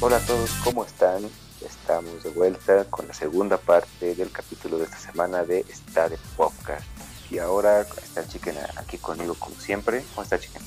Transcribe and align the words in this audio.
Hola 0.00 0.18
a 0.18 0.20
todos, 0.20 0.50
¿cómo 0.62 0.84
están? 0.84 1.28
Estamos 1.60 2.22
de 2.22 2.30
vuelta 2.30 2.84
con 2.84 3.08
la 3.08 3.14
segunda 3.14 3.56
parte 3.58 4.14
del 4.14 4.30
capítulo 4.30 4.78
de 4.78 4.84
esta 4.84 4.96
semana 4.96 5.42
de 5.42 5.66
Star 5.68 6.12
Podcast. 6.36 6.86
Y 7.32 7.38
ahora 7.38 7.80
está 7.80 8.26
Chicken 8.28 8.56
aquí 8.76 8.96
conmigo 8.98 9.34
como 9.34 9.56
siempre. 9.60 10.04
¿Cómo 10.14 10.22
está 10.22 10.38
Chicken? 10.38 10.62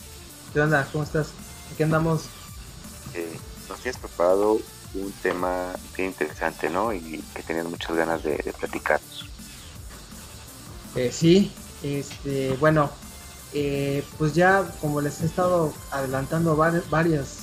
¿Qué 0.52 0.60
onda? 0.60 0.86
¿Cómo 0.92 1.06
estás? 1.06 1.30
Aquí 1.74 1.82
andamos. 1.82 2.24
Eh, 3.14 3.40
nos 3.70 3.80
tienes 3.80 4.02
preparado 4.02 4.60
un 4.96 5.12
tema 5.24 5.76
bien 5.96 6.10
interesante, 6.10 6.70
¿no? 6.70 6.92
Y 6.92 7.24
que 7.34 7.42
tenían 7.42 7.70
muchas 7.70 7.96
ganas 7.96 8.24
de, 8.24 8.36
de 8.36 8.52
platicarnos. 8.52 9.30
Eh, 10.96 11.10
sí, 11.10 11.54
este, 11.84 12.52
bueno, 12.60 12.92
eh, 13.54 14.04
pues 14.18 14.34
ya 14.34 14.66
como 14.82 15.00
les 15.00 15.22
he 15.22 15.26
estado 15.26 15.74
adelantando 15.92 16.58
varias, 16.58 17.41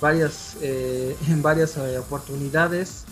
varias, 0.00 0.56
eh, 0.60 1.16
en 1.28 1.42
varias 1.42 1.76
eh, 1.76 1.98
oportunidades, 1.98 3.04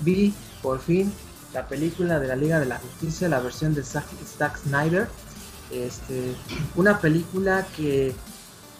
vi 0.00 0.34
por 0.62 0.80
fin 0.80 1.12
la 1.54 1.68
película 1.68 2.18
de 2.18 2.28
la 2.28 2.36
Liga 2.36 2.58
de 2.58 2.66
la 2.66 2.78
Justicia, 2.78 3.28
la 3.28 3.40
versión 3.40 3.74
de 3.74 3.82
Zack, 3.82 4.06
Snyder. 4.62 5.08
Este, 5.70 6.34
una 6.74 6.98
película 6.98 7.64
que 7.76 8.12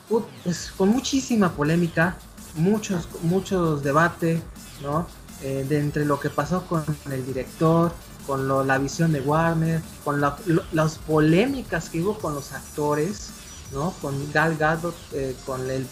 pues, 0.09 0.73
con 0.77 0.89
muchísima 0.89 1.53
polémica, 1.53 2.17
muchos, 2.57 3.09
muchos 3.23 3.85
debates, 3.85 4.41
¿no? 4.83 5.07
de 5.41 5.79
entre 5.79 6.05
lo 6.05 6.21
que 6.21 6.29
pasó 6.29 6.67
con 6.67 6.85
el 7.11 7.25
director, 7.25 7.93
con 8.27 8.67
la 8.67 8.79
visión 8.79 9.13
de 9.13 9.21
Warner, 9.21 9.83
con 10.05 10.21
las 10.21 10.99
polémicas 10.99 11.89
que 11.89 12.01
hubo 12.01 12.19
con 12.19 12.35
los 12.35 12.53
actores, 12.53 13.31
¿no? 13.73 13.93
Con 14.01 14.33
Gal 14.33 14.57
Gadot, 14.57 14.95
eh, 15.13 15.35
con 15.45 15.69
el, 15.71 15.87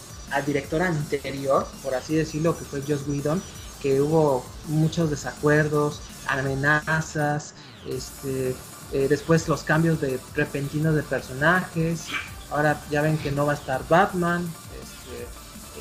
director 0.44 0.82
anterior, 0.82 1.66
por 1.82 1.94
así 1.94 2.14
decirlo, 2.14 2.56
que 2.56 2.64
fue 2.64 2.82
Joss 2.86 3.06
Whedon, 3.06 3.42
que 3.80 4.00
hubo 4.00 4.44
muchos 4.66 5.10
desacuerdos, 5.10 6.00
amenazas, 6.26 7.54
este, 7.86 8.54
eh, 8.92 9.06
después 9.08 9.48
los 9.48 9.62
cambios 9.62 10.00
de 10.00 10.18
repentinos 10.34 10.94
de 10.94 11.02
personajes, 11.02 12.06
ahora 12.50 12.80
ya 12.90 13.02
ven 13.02 13.18
que 13.18 13.30
no 13.30 13.46
va 13.46 13.52
a 13.52 13.56
estar 13.56 13.86
Batman, 13.88 14.50
este, 14.80 15.26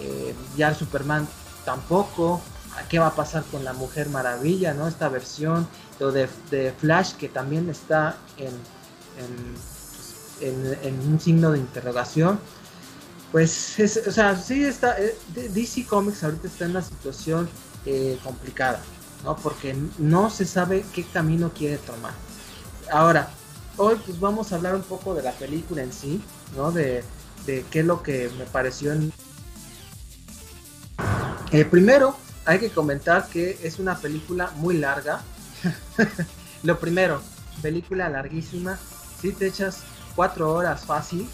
eh, 0.06 0.36
ya 0.56 0.74
Superman 0.74 1.28
tampoco, 1.66 2.42
qué 2.90 3.00
va 3.00 3.08
a 3.08 3.16
pasar 3.16 3.44
con 3.46 3.64
la 3.64 3.74
Mujer 3.74 4.10
Maravilla, 4.10 4.74
¿no? 4.74 4.88
Esta 4.88 5.10
versión, 5.10 5.68
de, 6.00 6.74
Flash 6.78 7.14
que 7.14 7.28
también 7.28 7.70
está 7.70 8.18
en, 8.38 8.54
en, 10.42 11.10
un 11.10 11.20
signo 11.20 11.52
de 11.52 11.60
interrogación. 11.60 12.40
Pues, 13.32 13.80
es, 13.80 14.08
o 14.08 14.12
sea, 14.12 14.36
sí 14.36 14.64
está, 14.64 14.98
eh, 15.00 15.18
DC 15.36 15.86
Comics 15.86 16.24
ahorita 16.24 16.48
está 16.48 16.66
en 16.66 16.72
una 16.72 16.82
situación 16.82 17.50
eh, 17.86 18.18
complicada, 18.24 18.82
¿no? 19.24 19.36
Porque 19.36 19.76
no 19.98 20.30
se 20.30 20.46
sabe 20.46 20.86
qué 20.94 21.04
camino 21.04 21.52
quiere 21.54 21.78
tomar. 21.78 22.14
Ahora, 22.92 23.30
hoy 23.76 24.00
pues 24.06 24.20
vamos 24.20 24.52
a 24.52 24.56
hablar 24.56 24.76
un 24.76 24.84
poco 24.84 25.14
de 25.14 25.24
la 25.24 25.34
película 25.34 25.84
en 25.84 25.92
sí, 25.92 26.22
¿no? 26.56 26.72
De, 26.72 27.04
de 27.46 27.66
qué 27.70 27.82
es 27.82 27.86
lo 27.86 28.02
que 28.02 28.30
me 28.38 28.46
pareció 28.46 28.94
en... 28.94 29.12
Eh, 31.52 31.66
primero, 31.66 32.16
hay 32.46 32.60
que 32.60 32.70
comentar 32.70 33.28
que 33.28 33.60
es 33.62 33.80
una 33.80 33.98
película 33.98 34.52
muy 34.56 34.78
larga. 34.78 35.22
Lo 36.64 36.80
primero, 36.80 37.22
película 37.62 38.10
larguísima. 38.10 38.78
Si 39.22 39.32
te 39.32 39.48
echas 39.48 39.84
cuatro 40.16 40.52
horas 40.54 40.86
fácil, 40.86 41.30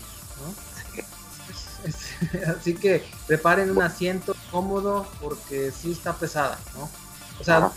así 2.58 2.74
que 2.74 3.04
preparen 3.28 3.72
un 3.72 3.82
asiento 3.82 4.36
cómodo 4.52 5.08
porque 5.22 5.72
sí 5.72 5.92
está 5.92 6.14
pesada, 6.14 6.58
¿no? 6.76 6.90
O 7.40 7.44
sea, 7.44 7.72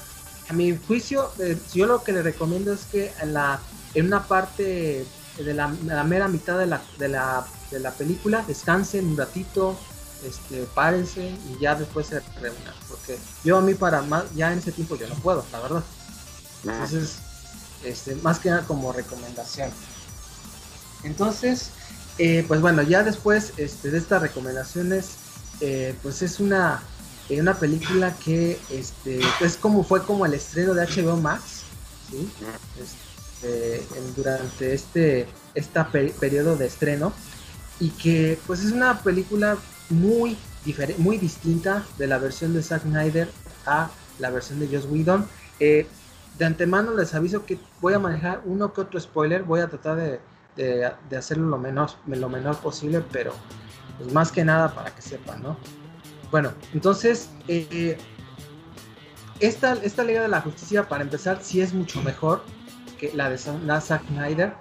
a 0.49 0.53
mi 0.53 0.77
juicio, 0.77 1.33
eh, 1.39 1.59
yo 1.75 1.87
lo 1.87 2.05
que 2.05 2.13
le 2.13 2.23
recomiendo 2.23 2.73
es 2.73 2.85
que 2.85 3.13
en 3.21 3.35
la 3.35 3.61
en 3.97 4.07
una 4.07 4.23
parte 4.23 5.07
de 5.39 5.55
la, 5.55 5.69
mera 5.69 6.29
mitad 6.29 6.59
de 6.59 6.67
la, 6.67 6.83
de 6.99 7.09
la, 7.09 7.47
de 7.71 7.81
la 7.81 7.91
película 7.93 8.45
descansen 8.47 9.07
un 9.07 9.17
ratito, 9.17 9.75
este, 10.23 10.65
párense 10.75 11.35
y 11.51 11.59
ya 11.61 11.75
después 11.75 12.09
se 12.09 12.21
reúnan. 12.41 12.75
Porque 12.89 13.19
yo 13.43 13.57
a 13.57 13.63
mí 13.63 13.73
para 13.73 14.03
más, 14.03 14.25
ya 14.35 14.53
en 14.53 14.59
ese 14.59 14.73
tiempo 14.73 14.97
yo 14.97 15.09
no 15.09 15.15
puedo, 15.17 15.45
la 15.51 15.61
verdad. 15.61 15.83
Entonces, 16.65 17.17
este, 17.85 18.17
más 18.17 18.39
que 18.39 18.51
nada 18.51 18.67
como 18.67 18.93
recomendación. 18.93 19.71
Entonces, 21.03 21.71
eh, 22.19 22.45
pues 22.49 22.61
bueno, 22.61 22.83
ya 22.83 23.03
después 23.03 23.53
este, 23.59 23.91
de 23.91 23.99
estas 23.99 24.23
recomendaciones, 24.23 25.17
eh, 25.61 25.95
pues 26.03 26.23
es 26.23 26.41
una, 26.41 26.83
eh, 27.29 27.41
una 27.41 27.55
película 27.55 28.15
que 28.25 28.59
este, 28.71 29.21
es 29.41 29.57
como 29.57 29.85
fue 29.85 30.03
como 30.03 30.25
el 30.25 30.33
estreno 30.33 30.73
de 30.73 30.87
HBO 30.87 31.17
Max, 31.17 31.65
este, 32.81 33.83
durante 34.17 34.73
este, 34.73 35.27
periodo 36.19 36.57
de 36.57 36.67
estreno 36.67 37.13
y 37.81 37.91
que 37.91 38.39
pues 38.47 38.63
es 38.63 38.73
una 38.73 39.03
película 39.03 39.59
muy, 39.91 40.39
muy 40.99 41.19
distinta 41.19 41.85
de 41.99 42.07
la 42.07 42.19
versión 42.19 42.55
de 42.55 42.63
Zack 42.63 42.83
Snyder 42.83 43.29
a 43.67 43.91
la 44.19 44.31
versión 44.31 44.61
de 44.61 44.69
Joss 44.69 44.87
Whedon. 44.91 45.27
De 45.59 46.45
antemano 46.45 46.95
les 46.95 47.15
aviso 47.15 47.45
que 47.45 47.59
voy 47.81 47.95
a 47.95 47.99
manejar 47.99 48.41
uno 48.45 48.73
que 48.73 48.83
otro 48.83 49.01
spoiler, 49.01 49.43
voy 49.43 49.61
a 49.61 49.69
tratar 49.69 49.97
de, 49.97 50.21
de, 50.57 51.17
hacerlo 51.17 51.47
lo 51.47 51.59
menor, 51.59 51.91
lo 52.07 52.29
menor 52.29 52.57
posible, 52.59 53.03
pero 53.13 53.33
pues 53.99 54.13
más 54.13 54.33
que 54.33 54.45
nada 54.45 54.75
para 54.75 54.95
que 54.95 55.03
sepan, 55.03 55.43
¿no? 55.43 55.57
Bueno, 56.31 56.53
entonces, 56.75 57.31
eh, 57.49 57.97
esta, 59.41 59.75
esta 59.75 60.03
Liga 60.03 60.23
de 60.23 60.29
la 60.29 60.41
Justicia, 60.41 60.89
para 60.89 61.03
empezar, 61.03 61.39
sí 61.43 61.61
es 61.61 61.73
mucho 61.73 62.03
mejor 62.03 62.43
que 62.99 63.13
la 63.15 63.31
de 63.31 63.39
Zack 63.39 64.07
Snyder 64.09 64.55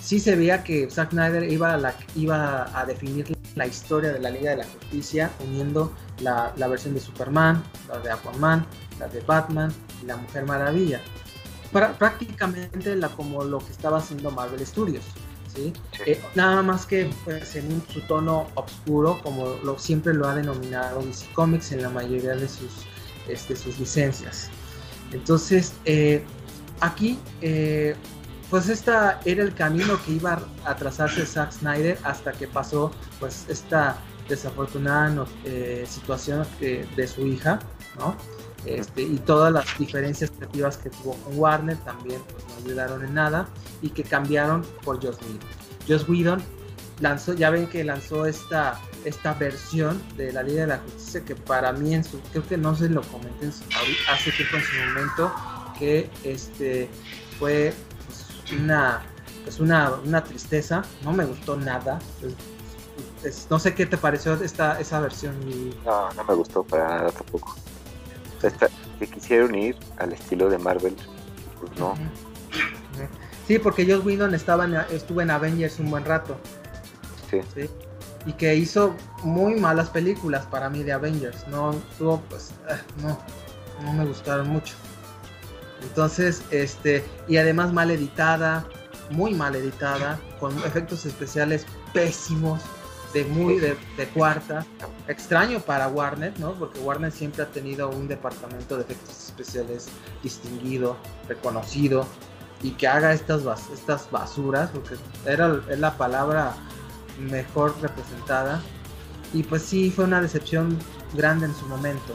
sí 0.00 0.20
se 0.20 0.36
veía 0.36 0.62
que 0.64 0.90
Zack 0.90 1.10
Snyder 1.10 1.50
iba 1.52 1.74
a, 1.74 1.76
la, 1.76 1.94
iba 2.14 2.66
a 2.78 2.86
definir 2.86 3.36
la 3.54 3.66
historia 3.66 4.12
de 4.12 4.20
la 4.20 4.30
Liga 4.30 4.50
de 4.52 4.58
la 4.58 4.64
Justicia 4.64 5.30
uniendo 5.46 5.92
la, 6.20 6.52
versión 6.68 6.94
de 6.94 7.00
Superman, 7.00 7.62
la 7.88 7.98
de 7.98 8.10
Aquaman, 8.10 8.66
la 8.98 9.08
de 9.08 9.20
Batman 9.20 9.72
y 10.02 10.06
la 10.06 10.16
Mujer 10.16 10.46
Maravilla. 10.46 11.00
prácticamente 11.72 12.96
la, 12.96 13.08
como 13.08 13.44
lo 13.44 13.58
que 13.58 13.72
estaba 13.72 13.98
haciendo 13.98 14.30
Marvel 14.30 14.64
Studios. 14.66 15.04
¿Sí? 15.54 15.72
Eh, 16.06 16.20
nada 16.34 16.62
más 16.62 16.86
que 16.86 17.10
pues, 17.24 17.56
en 17.56 17.82
su 17.92 18.00
tono 18.02 18.48
oscuro, 18.54 19.20
como 19.22 19.56
lo, 19.62 19.78
siempre 19.78 20.14
lo 20.14 20.28
ha 20.28 20.34
denominado 20.34 21.02
DC 21.02 21.26
Comics 21.32 21.72
en 21.72 21.82
la 21.82 21.90
mayoría 21.90 22.34
de 22.34 22.48
sus, 22.48 22.86
este, 23.28 23.56
sus 23.56 23.78
licencias. 23.78 24.50
Entonces, 25.12 25.72
eh, 25.84 26.22
aquí 26.80 27.18
eh, 27.40 27.96
pues 28.50 28.68
esta 28.68 29.20
era 29.24 29.42
el 29.42 29.54
camino 29.54 29.98
que 30.04 30.12
iba 30.12 30.40
a 30.64 30.76
trazarse 30.76 31.26
Zack 31.26 31.52
Snyder 31.52 31.98
hasta 32.04 32.32
que 32.32 32.46
pasó 32.46 32.90
pues 33.20 33.44
esta 33.48 33.98
desafortunada 34.28 35.26
situación 35.86 36.46
de 36.60 37.08
su 37.08 37.26
hija, 37.26 37.58
¿no? 37.98 38.16
Este, 38.64 39.02
y 39.02 39.16
todas 39.18 39.52
las 39.52 39.78
diferencias 39.78 40.30
creativas 40.30 40.76
que 40.78 40.90
tuvo 40.90 41.14
con 41.14 41.38
Warner 41.38 41.76
también 41.78 42.20
pues, 42.30 42.44
no 42.48 42.66
ayudaron 42.66 43.04
en 43.04 43.14
nada 43.14 43.48
y 43.82 43.90
que 43.90 44.02
cambiaron 44.02 44.62
por 44.84 44.96
Joss 44.96 45.18
Whedon. 45.22 45.38
Joss 45.88 46.08
Whedon 46.08 46.42
lanzó, 47.00 47.34
ya 47.34 47.50
ven 47.50 47.66
que 47.68 47.84
lanzó 47.84 48.26
esta, 48.26 48.80
esta 49.04 49.34
versión 49.34 50.02
de 50.16 50.32
la 50.32 50.42
Liga 50.42 50.62
de 50.62 50.66
la 50.66 50.78
Justicia 50.78 51.24
que 51.24 51.36
para 51.36 51.72
mí 51.72 51.94
en 51.94 52.04
su, 52.04 52.20
creo 52.20 52.46
que 52.46 52.56
no 52.56 52.74
se 52.74 52.88
lo 52.88 53.02
comenté 53.02 53.48
hace 54.10 54.32
tiempo 54.32 54.56
en 54.56 54.62
su 54.62 54.76
momento, 54.86 55.32
que 55.78 56.10
este 56.24 56.90
fue 57.38 57.72
una, 58.58 59.02
pues 59.44 59.60
una, 59.60 59.92
una 60.04 60.24
tristeza, 60.24 60.82
no 61.04 61.12
me 61.12 61.24
gustó 61.24 61.56
nada. 61.56 62.00
no 63.48 63.58
sé 63.58 63.74
qué 63.74 63.86
te 63.86 63.96
pareció 63.96 64.34
esta, 64.34 64.80
esa 64.80 65.00
versión. 65.00 65.34
No, 65.84 66.12
no 66.12 66.24
me 66.24 66.34
gustó 66.34 66.64
para 66.64 66.88
nada 66.88 67.12
tampoco. 67.12 67.56
Que 68.98 69.06
quisieron 69.06 69.54
ir 69.54 69.76
al 69.98 70.12
estilo 70.12 70.48
de 70.48 70.58
Marvel, 70.58 70.96
pues 71.60 71.78
no. 71.78 71.94
Sí, 73.46 73.58
porque 73.58 73.90
Joss 73.90 74.04
Whedon 74.04 74.34
estaba 74.34 74.66
estuvo 74.90 75.22
en 75.22 75.30
Avengers 75.30 75.78
un 75.78 75.90
buen 75.90 76.04
rato. 76.04 76.36
Sí. 77.30 77.68
Y 78.26 78.32
que 78.32 78.54
hizo 78.56 78.94
muy 79.22 79.54
malas 79.54 79.88
películas 79.90 80.44
para 80.46 80.68
mí 80.68 80.82
de 80.82 80.92
Avengers. 80.92 81.46
No, 81.48 81.74
tuvo, 81.96 82.20
pues, 82.28 82.50
eh, 82.68 82.76
no, 83.02 83.18
no 83.84 83.92
me 83.92 84.04
gustaron 84.04 84.48
mucho. 84.48 84.74
Entonces, 85.82 86.42
este, 86.50 87.04
y 87.28 87.36
además 87.36 87.72
mal 87.72 87.90
editada, 87.90 88.66
muy 89.10 89.34
mal 89.34 89.54
editada, 89.54 90.18
con 90.40 90.56
efectos 90.58 91.06
especiales 91.06 91.64
pésimos, 91.92 92.60
de 93.12 93.24
muy 93.24 93.58
de, 93.58 93.76
cuarta. 94.14 94.66
Extraño 95.06 95.60
para 95.60 95.88
Warner, 95.88 96.38
¿no? 96.38 96.52
Porque 96.52 96.80
Warner 96.80 97.12
siempre 97.12 97.42
ha 97.42 97.46
tenido 97.46 97.88
un 97.88 98.08
departamento 98.08 98.76
de 98.76 98.82
efectos 98.82 99.28
especiales 99.28 99.88
distinguido, 100.22 100.96
reconocido, 101.28 102.06
y 102.62 102.72
que 102.72 102.88
haga 102.88 103.12
estas, 103.12 103.42
estas 103.72 104.10
basuras, 104.10 104.70
porque 104.70 104.96
era 105.24 105.60
es 105.70 105.78
la 105.78 105.96
palabra 105.96 106.54
mejor 107.18 107.74
representada. 107.80 108.62
Y 109.32 109.42
pues 109.42 109.62
sí, 109.62 109.90
fue 109.90 110.04
una 110.04 110.20
decepción 110.20 110.78
grande 111.14 111.46
en 111.46 111.54
su 111.54 111.66
momento. 111.66 112.14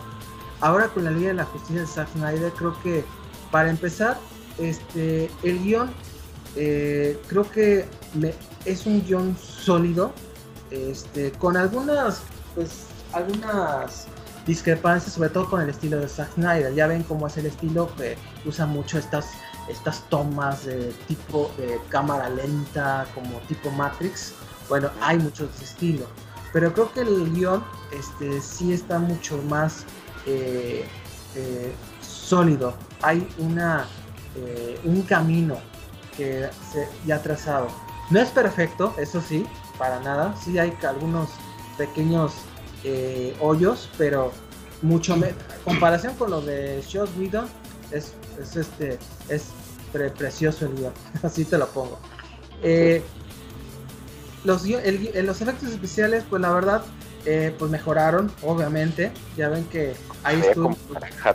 Ahora 0.60 0.88
con 0.88 1.04
la 1.04 1.12
Liga 1.12 1.30
de 1.30 1.36
la 1.36 1.46
Justicia 1.46 1.82
de 1.82 1.88
Zack 1.88 2.10
Snyder, 2.14 2.52
creo 2.54 2.80
que 2.82 3.04
para 3.52 3.70
empezar, 3.70 4.18
este, 4.58 5.30
el 5.44 5.64
guion 5.64 5.92
eh, 6.56 7.20
creo 7.28 7.50
que 7.50 7.86
es 8.66 8.86
un 8.86 9.04
guion 9.04 9.36
sólido, 9.38 10.14
este, 10.74 11.32
con 11.34 11.58
algunas, 11.58 12.22
pues, 12.56 12.86
algunas 13.14 14.08
discrepancias, 14.46 15.14
sobre 15.14 15.30
todo 15.30 15.50
con 15.50 15.62
el 15.62 15.70
estilo 15.70 16.00
de 16.00 16.08
Zack 16.08 16.34
Snyder. 16.34 16.74
Ya 16.74 16.88
ven 16.88 17.04
cómo 17.04 17.28
es 17.28 17.38
el 17.38 17.46
estilo 17.46 17.90
que 17.96 18.18
usa 18.46 18.66
mucho 18.66 18.98
estas, 18.98 19.32
estas 19.70 20.02
tomas 20.10 20.66
de 20.66 20.94
tipo 21.08 21.50
cámara 21.90 22.30
lenta, 22.30 23.06
como 23.14 23.40
tipo 23.48 23.70
Matrix. 23.72 24.34
Bueno, 24.68 24.90
hay 25.02 25.18
mucho 25.20 25.48
de 25.48 25.64
estilo. 25.64 26.06
Pero 26.54 26.72
creo 26.72 26.94
que 26.94 27.02
el 27.02 27.34
guion 27.34 27.64
este, 27.92 28.40
sí 28.40 28.74
está 28.74 29.00
mucho 29.00 29.38
más 29.50 29.86
eh, 30.28 30.86
eh, 31.36 31.74
sólido. 32.02 32.76
Hay 33.02 33.28
una, 33.40 33.88
eh, 34.36 34.80
un 34.84 35.02
camino 35.02 35.58
que 36.16 36.50
se 36.72 36.88
ya 37.06 37.22
trazado. 37.22 37.68
No 38.12 38.20
es 38.20 38.30
perfecto, 38.30 38.94
eso 39.00 39.20
sí, 39.20 39.46
para 39.84 40.00
nada. 40.00 40.34
Sí 40.42 40.58
hay 40.58 40.74
algunos 40.88 41.28
pequeños 41.78 42.32
hoyos, 43.42 43.90
pero 43.98 44.32
mucho 44.82 45.18
me 45.18 45.34
comparación 45.66 46.16
con 46.16 46.32
lo 46.32 46.42
de 46.42 46.82
Joss 46.92 47.10
Whedon 47.18 47.48
es, 47.92 48.14
es 48.42 48.56
este 48.58 49.00
es 49.30 49.48
precioso 49.94 50.66
el 50.66 50.76
guion 50.76 50.92
así 51.24 51.46
te 51.46 51.58
lo 51.58 51.68
pongo 51.68 51.98
los, 54.44 54.66
los 54.66 55.42
efectos 55.42 55.70
especiales 55.70 56.26
pues 56.30 56.42
la 56.42 56.52
verdad 56.52 56.84
eh, 57.26 57.56
pues 57.58 57.72
mejoraron, 57.72 58.32
obviamente. 58.42 59.12
Ya 59.38 59.50
ven 59.50 59.64
que 59.66 59.96
ahí 60.24 60.42
estuvo. 60.42 60.76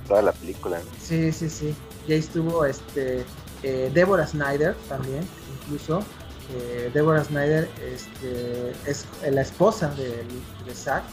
toda 0.06 0.22
la 0.22 0.32
película. 0.32 0.80
Sí, 1.02 1.32
sí, 1.32 1.48
sí. 1.48 1.74
Y 2.06 2.12
ahí 2.12 2.18
estuvo 2.18 2.64
este 2.64 3.24
eh, 3.62 3.90
Deborah 3.94 4.26
Snyder 4.26 4.74
también, 4.88 5.26
incluso. 5.60 6.04
Eh, 6.50 6.90
Deborah 6.94 7.24
Snyder 7.24 7.68
este, 7.82 8.70
es 8.86 9.06
la 9.30 9.42
esposa 9.42 9.88
de, 9.90 10.24
de 10.64 10.74
Zack, 10.74 11.04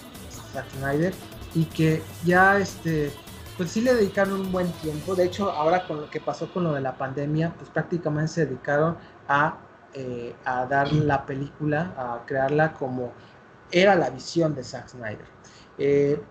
Zack 0.54 0.70
Snyder, 0.72 1.14
y 1.54 1.66
que 1.66 2.02
ya 2.24 2.58
este 2.58 3.12
pues 3.58 3.72
sí 3.72 3.82
le 3.82 3.94
dedicaron 3.94 4.42
un 4.42 4.52
buen 4.52 4.72
tiempo. 4.74 5.16
De 5.16 5.26
hecho, 5.26 5.50
ahora 5.50 5.88
con 5.88 6.02
lo 6.02 6.10
que 6.10 6.20
pasó 6.20 6.52
con 6.52 6.66
lo 6.66 6.74
de 6.74 6.82
la 6.82 6.98
pandemia, 6.98 7.54
pues 7.58 7.70
prácticamente 7.70 8.28
se 8.34 8.46
dedicaron 8.46 8.98
a, 9.28 9.58
a 10.44 10.66
dar 10.66 10.92
la 10.92 11.26
película, 11.26 11.94
a 11.98 12.26
crearla 12.26 12.74
como 12.74 13.14
era 13.72 13.96
la 13.96 14.10
visión 14.10 14.56
de 14.56 14.64
Zack 14.64 14.90
Snyder. 14.90 15.26
Eh, 15.78 16.22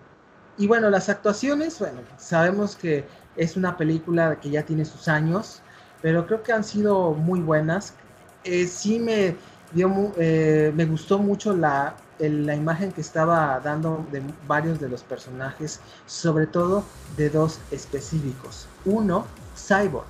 y 0.57 0.67
bueno, 0.67 0.89
las 0.89 1.09
actuaciones, 1.09 1.79
bueno, 1.79 2.01
sabemos 2.17 2.75
que 2.75 3.05
es 3.35 3.57
una 3.57 3.75
película 3.75 4.39
que 4.39 4.49
ya 4.49 4.63
tiene 4.63 4.85
sus 4.85 5.07
años, 5.07 5.61
pero 6.01 6.25
creo 6.27 6.43
que 6.43 6.53
han 6.53 6.63
sido 6.63 7.13
muy 7.13 7.39
buenas. 7.39 7.95
Eh, 8.45 8.67
sí 8.67 8.99
me, 8.99 9.35
dio, 9.73 10.13
eh, 10.17 10.71
me 10.75 10.85
gustó 10.85 11.19
mucho 11.19 11.55
la, 11.55 11.95
la 12.19 12.55
imagen 12.55 12.91
que 12.91 13.01
estaba 13.01 13.59
dando 13.59 14.05
de 14.11 14.21
varios 14.47 14.79
de 14.79 14.87
los 14.87 15.03
personajes, 15.03 15.79
sobre 16.05 16.47
todo 16.47 16.83
de 17.17 17.29
dos 17.29 17.59
específicos. 17.71 18.67
Uno, 18.85 19.25
Cyborg. 19.57 20.05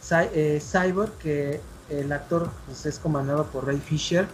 Cyborg, 0.00 1.12
que 1.18 1.60
el 1.90 2.12
actor 2.12 2.50
pues, 2.66 2.86
es 2.86 2.98
comandado 2.98 3.44
por 3.46 3.66
Ray 3.66 3.78
Fisher 3.78 4.26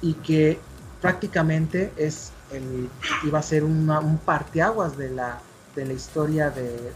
y 0.00 0.14
que 0.14 0.58
prácticamente 1.00 1.92
es 1.96 2.30
el, 2.52 2.88
iba 3.24 3.38
a 3.38 3.42
ser 3.42 3.64
un 3.64 4.20
parteaguas 4.24 4.96
de 4.96 5.10
la, 5.10 5.40
de 5.74 5.84
la 5.86 5.92
historia 5.92 6.50
de, 6.50 6.92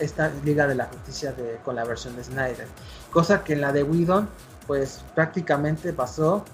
esta 0.00 0.30
Liga 0.44 0.66
de 0.66 0.74
la 0.74 0.86
Justicia 0.86 1.32
de, 1.32 1.58
con 1.64 1.76
la 1.76 1.84
versión 1.84 2.16
de 2.16 2.24
Snyder. 2.24 2.66
Cosa 3.10 3.42
que 3.42 3.54
en 3.54 3.60
la 3.60 3.72
de 3.72 3.82
Whedon, 3.82 4.28
pues 4.66 5.04
prácticamente 5.14 5.92
pasó 5.92 6.44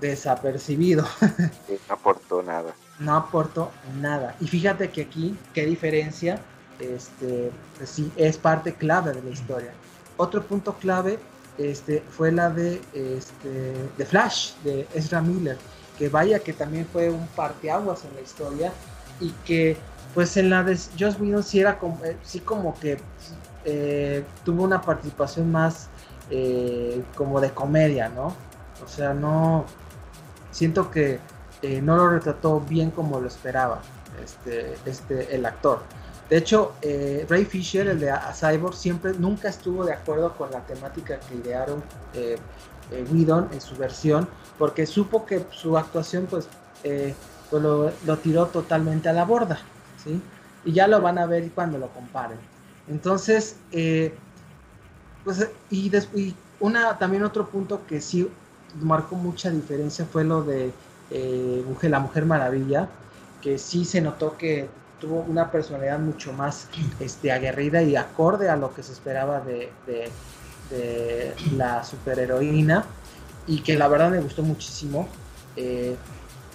desapercibido. 0.00 1.06
no 1.88 1.94
aportó 1.94 2.42
nada. 2.42 2.74
No 2.98 3.16
aportó 3.16 3.70
nada. 4.00 4.34
Y 4.40 4.46
fíjate 4.46 4.90
que 4.90 5.02
aquí, 5.02 5.36
qué 5.54 5.66
diferencia, 5.66 6.38
este, 6.78 7.50
pues 7.78 7.90
sí, 7.90 8.12
es 8.16 8.36
parte 8.36 8.74
clave 8.74 9.12
de 9.12 9.22
la 9.22 9.30
historia. 9.30 9.72
Otro 10.16 10.42
punto 10.42 10.74
clave 10.74 11.18
este, 11.58 12.02
fue 12.10 12.32
la 12.32 12.50
de, 12.50 12.80
este, 12.94 13.74
de 13.96 14.06
Flash, 14.06 14.54
de 14.64 14.86
Ezra 14.94 15.20
Miller 15.20 15.58
que 15.98 16.08
vaya 16.08 16.38
que 16.38 16.52
también 16.52 16.86
fue 16.92 17.10
un 17.10 17.26
parteaguas 17.28 18.04
en 18.04 18.14
la 18.14 18.20
historia 18.20 18.72
y 19.20 19.30
que 19.44 19.76
pues 20.14 20.36
en 20.36 20.50
la 20.50 20.62
de 20.62 20.78
Joss 20.98 21.18
Whedon 21.20 21.42
sí 21.42 21.60
era 21.60 21.78
como, 21.78 22.04
eh, 22.04 22.16
sí 22.22 22.40
como 22.40 22.78
que 22.78 22.98
eh, 23.64 24.24
tuvo 24.44 24.64
una 24.64 24.80
participación 24.80 25.50
más 25.50 25.88
eh, 26.30 27.02
como 27.14 27.40
de 27.40 27.50
comedia, 27.50 28.08
¿no? 28.08 28.34
O 28.84 28.88
sea, 28.88 29.14
no 29.14 29.64
siento 30.50 30.90
que 30.90 31.20
no 31.82 31.96
lo 31.96 32.10
retrató 32.10 32.60
bien 32.60 32.90
como 32.90 33.20
lo 33.20 33.28
esperaba 33.28 33.80
este, 34.22 34.74
este, 34.84 35.34
el 35.34 35.46
actor. 35.46 35.80
De 36.28 36.38
hecho, 36.38 36.72
Ray 37.28 37.44
Fisher, 37.44 37.86
el 37.86 38.00
de 38.00 38.12
Cyborg, 38.34 38.74
siempre 38.74 39.12
nunca 39.16 39.48
estuvo 39.48 39.84
de 39.84 39.92
acuerdo 39.92 40.32
con 40.36 40.50
la 40.50 40.60
temática 40.66 41.20
que 41.20 41.36
idearon 41.36 41.84
eh, 42.92 43.04
Whedon 43.10 43.48
en 43.52 43.60
su 43.60 43.76
versión, 43.76 44.28
porque 44.58 44.86
supo 44.86 45.24
que 45.24 45.44
su 45.50 45.78
actuación 45.78 46.26
pues, 46.28 46.48
eh, 46.84 47.14
pues 47.50 47.62
lo, 47.62 48.18
tiró 48.18 48.46
totalmente 48.46 49.08
a 49.08 49.12
la 49.12 49.24
borda, 49.24 49.58
¿sí? 50.02 50.20
Y 50.64 50.72
ya 50.72 50.86
lo 50.86 51.00
van 51.00 51.18
a 51.18 51.26
ver 51.26 51.50
cuando 51.52 51.78
lo 51.78 51.88
comparen. 51.88 52.38
Entonces, 52.88 53.56
eh, 53.72 54.14
pues, 55.24 55.48
y, 55.70 55.94
y, 56.14 56.34
una, 56.60 56.98
también 56.98 57.24
otro 57.24 57.46
punto 57.48 57.82
que 57.86 58.00
sí 58.00 58.28
marcó 58.80 59.16
mucha 59.16 59.50
diferencia 59.50 60.06
fue 60.06 60.24
lo 60.24 60.42
de 60.42 60.72
eh, 61.10 61.64
La 61.82 62.00
Mujer 62.00 62.24
Maravilla, 62.24 62.88
que 63.40 63.58
sí 63.58 63.84
se 63.84 64.00
notó 64.00 64.36
que 64.36 64.68
tuvo 65.00 65.20
una 65.20 65.50
personalidad 65.50 65.98
mucho 65.98 66.32
más 66.32 66.68
este, 67.00 67.32
aguerrida 67.32 67.82
y 67.82 67.96
acorde 67.96 68.48
a 68.48 68.56
lo 68.56 68.72
que 68.72 68.82
se 68.82 68.92
esperaba 68.92 69.40
de, 69.40 69.70
de 69.86 71.34
la 71.56 71.84
superheroína 71.84 72.86
y 73.46 73.60
que 73.62 73.76
la 73.76 73.88
verdad 73.88 74.10
me 74.10 74.20
gustó 74.20 74.42
muchísimo. 74.42 75.08
Eh, 75.56 75.96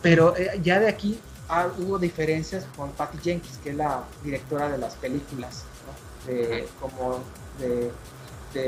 pero 0.01 0.36
eh, 0.38 0.59
ya 0.63 0.79
de 0.79 0.88
aquí 0.88 1.19
ah, 1.50 1.67
hubo 1.77 2.00
diferencias 2.00 2.65
con 2.75 2.91
Patty 2.91 3.17
Jenkins, 3.17 3.57
que 3.63 3.71
es 3.71 3.75
la 3.75 4.03
directora 4.24 4.69
de 4.69 4.77
las 4.77 4.95
películas, 4.95 5.63
como 6.79 7.19
de, 7.59 7.91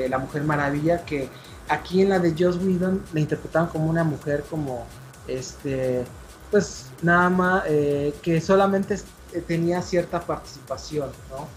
La 0.09 0.17
Mujer 0.17 0.43
Maravilla, 0.43 1.03
que 1.05 1.29
aquí 1.67 2.01
en 2.01 2.09
la 2.09 2.19
de 2.19 2.35
Joss 2.37 2.57
Whedon 2.57 3.03
la 3.13 3.19
interpretaban 3.19 3.69
como 3.69 3.89
una 3.89 4.03
mujer 4.03 4.43
como, 4.49 4.85
este, 5.27 6.03
pues 6.51 6.87
nada 7.01 7.29
más, 7.29 7.63
eh, 7.67 8.13
que 8.21 8.41
solamente 8.41 8.99
tenía 9.47 9.81
cierta 9.81 10.19
participación, 10.19 11.09
¿no? 11.29 11.47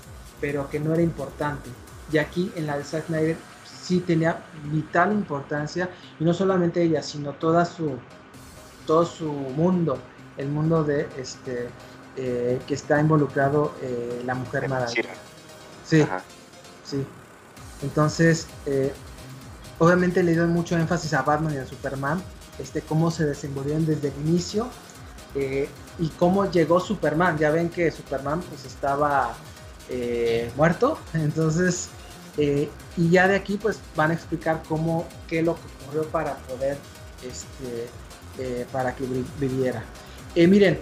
pero 0.41 0.69
que 0.69 0.81
no 0.81 0.93
era 0.93 1.02
importante. 1.02 1.71
Y 2.12 2.19
aquí 2.19 2.52
en 2.57 2.67
la 2.67 2.76
de 2.76 2.85
Zack 2.85 3.07
Snyder 3.07 3.37
sí 3.64 4.00
tenía 4.00 4.43
vital 4.64 5.12
importancia 5.12 5.88
y 6.19 6.25
no 6.25 6.35
solamente 6.35 6.83
ella, 6.83 7.02
sino 7.02 7.33
toda 7.33 7.64
su 7.64 7.99
todo 8.87 9.07
su 9.07 9.31
mundo, 9.33 9.99
el 10.37 10.49
mundo 10.49 10.83
de 10.83 11.09
este 11.17 11.69
eh, 12.17 12.61
que 12.67 12.75
está 12.75 13.00
involucrado 13.00 13.73
eh, 13.81 14.23
la 14.26 14.35
Mujer 14.35 14.69
Maravilla. 14.69 15.11
Sí, 15.87 16.05
sí. 16.85 17.07
Entonces, 17.82 18.46
eh, 18.66 18.92
obviamente 19.78 20.22
le 20.22 20.32
dio 20.32 20.46
mucho 20.46 20.76
énfasis 20.76 21.12
a 21.14 21.22
Batman 21.22 21.54
y 21.54 21.58
a 21.58 21.66
Superman, 21.66 22.22
este 22.58 22.82
cómo 22.82 23.10
se 23.10 23.24
desenvolvieron 23.26 23.86
desde 23.86 24.08
el 24.08 24.28
inicio 24.28 24.68
y 25.98 26.08
cómo 26.18 26.50
llegó 26.50 26.78
Superman. 26.78 27.38
Ya 27.38 27.50
ven 27.50 27.70
que 27.70 27.90
Superman 27.90 28.40
pues 28.42 28.64
estaba 28.66 29.34
muerto, 30.56 30.98
entonces 31.14 31.88
eh, 32.38 32.70
y 32.96 33.10
ya 33.10 33.28
de 33.28 33.36
aquí 33.36 33.58
pues 33.58 33.78
van 33.94 34.10
a 34.10 34.14
explicar 34.14 34.62
cómo, 34.68 35.06
qué 35.28 35.40
es 35.40 35.44
lo 35.44 35.54
que 35.54 35.60
ocurrió 35.84 36.10
para 36.10 36.36
poder, 36.38 36.78
este, 37.26 37.88
eh, 38.38 38.66
para 38.72 38.94
que 38.94 39.04
viviera. 39.38 39.82
Eh, 40.34 40.46
miren, 40.46 40.80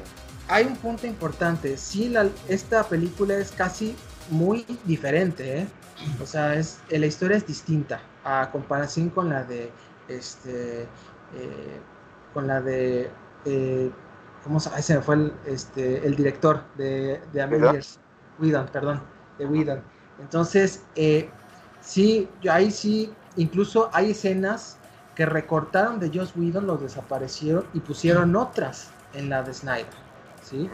hay 0.48 0.64
un 0.64 0.76
punto 0.76 1.06
importante, 1.06 1.76
sí, 1.76 2.12
esta 2.48 2.84
película 2.84 3.36
es 3.36 3.50
casi 3.50 3.96
muy 4.30 4.64
diferente, 4.84 5.66
o 6.22 6.26
sea, 6.26 6.54
es, 6.54 6.80
la 6.88 7.06
historia 7.06 7.36
es 7.36 7.46
distinta 7.46 8.00
a 8.24 8.50
comparación 8.50 9.10
con 9.10 9.28
la 9.28 9.44
de, 9.44 9.70
este, 10.08 10.86
con 12.32 12.46
la 12.46 12.60
de, 12.60 13.10
¿cómo 14.44 14.60
se, 14.60 14.94
me 14.94 15.02
fue 15.02 15.14
el, 15.16 15.32
este, 15.46 16.06
el 16.06 16.16
director 16.16 16.62
de, 16.76 17.20
de 17.32 17.42
Avengers? 17.42 17.98
Whedon, 18.38 18.66
perdón, 18.68 19.02
de 19.38 19.46
Whedon. 19.46 19.82
Entonces, 20.18 20.82
Sí, 21.80 22.28
ahí 22.50 22.70
sí, 22.70 23.12
incluso 23.36 23.90
hay 23.92 24.10
escenas 24.10 24.76
que 25.14 25.26
recortaron 25.26 25.98
de 25.98 26.10
Joss 26.16 26.32
Whedon, 26.36 26.66
los 26.66 26.80
desaparecieron 26.80 27.64
y 27.72 27.80
pusieron 27.80 28.36
otras 28.36 28.90
en 29.14 29.30
la 29.30 29.42
de 29.42 29.52
Snyder, 29.52 29.86
¿sí? 30.42 30.70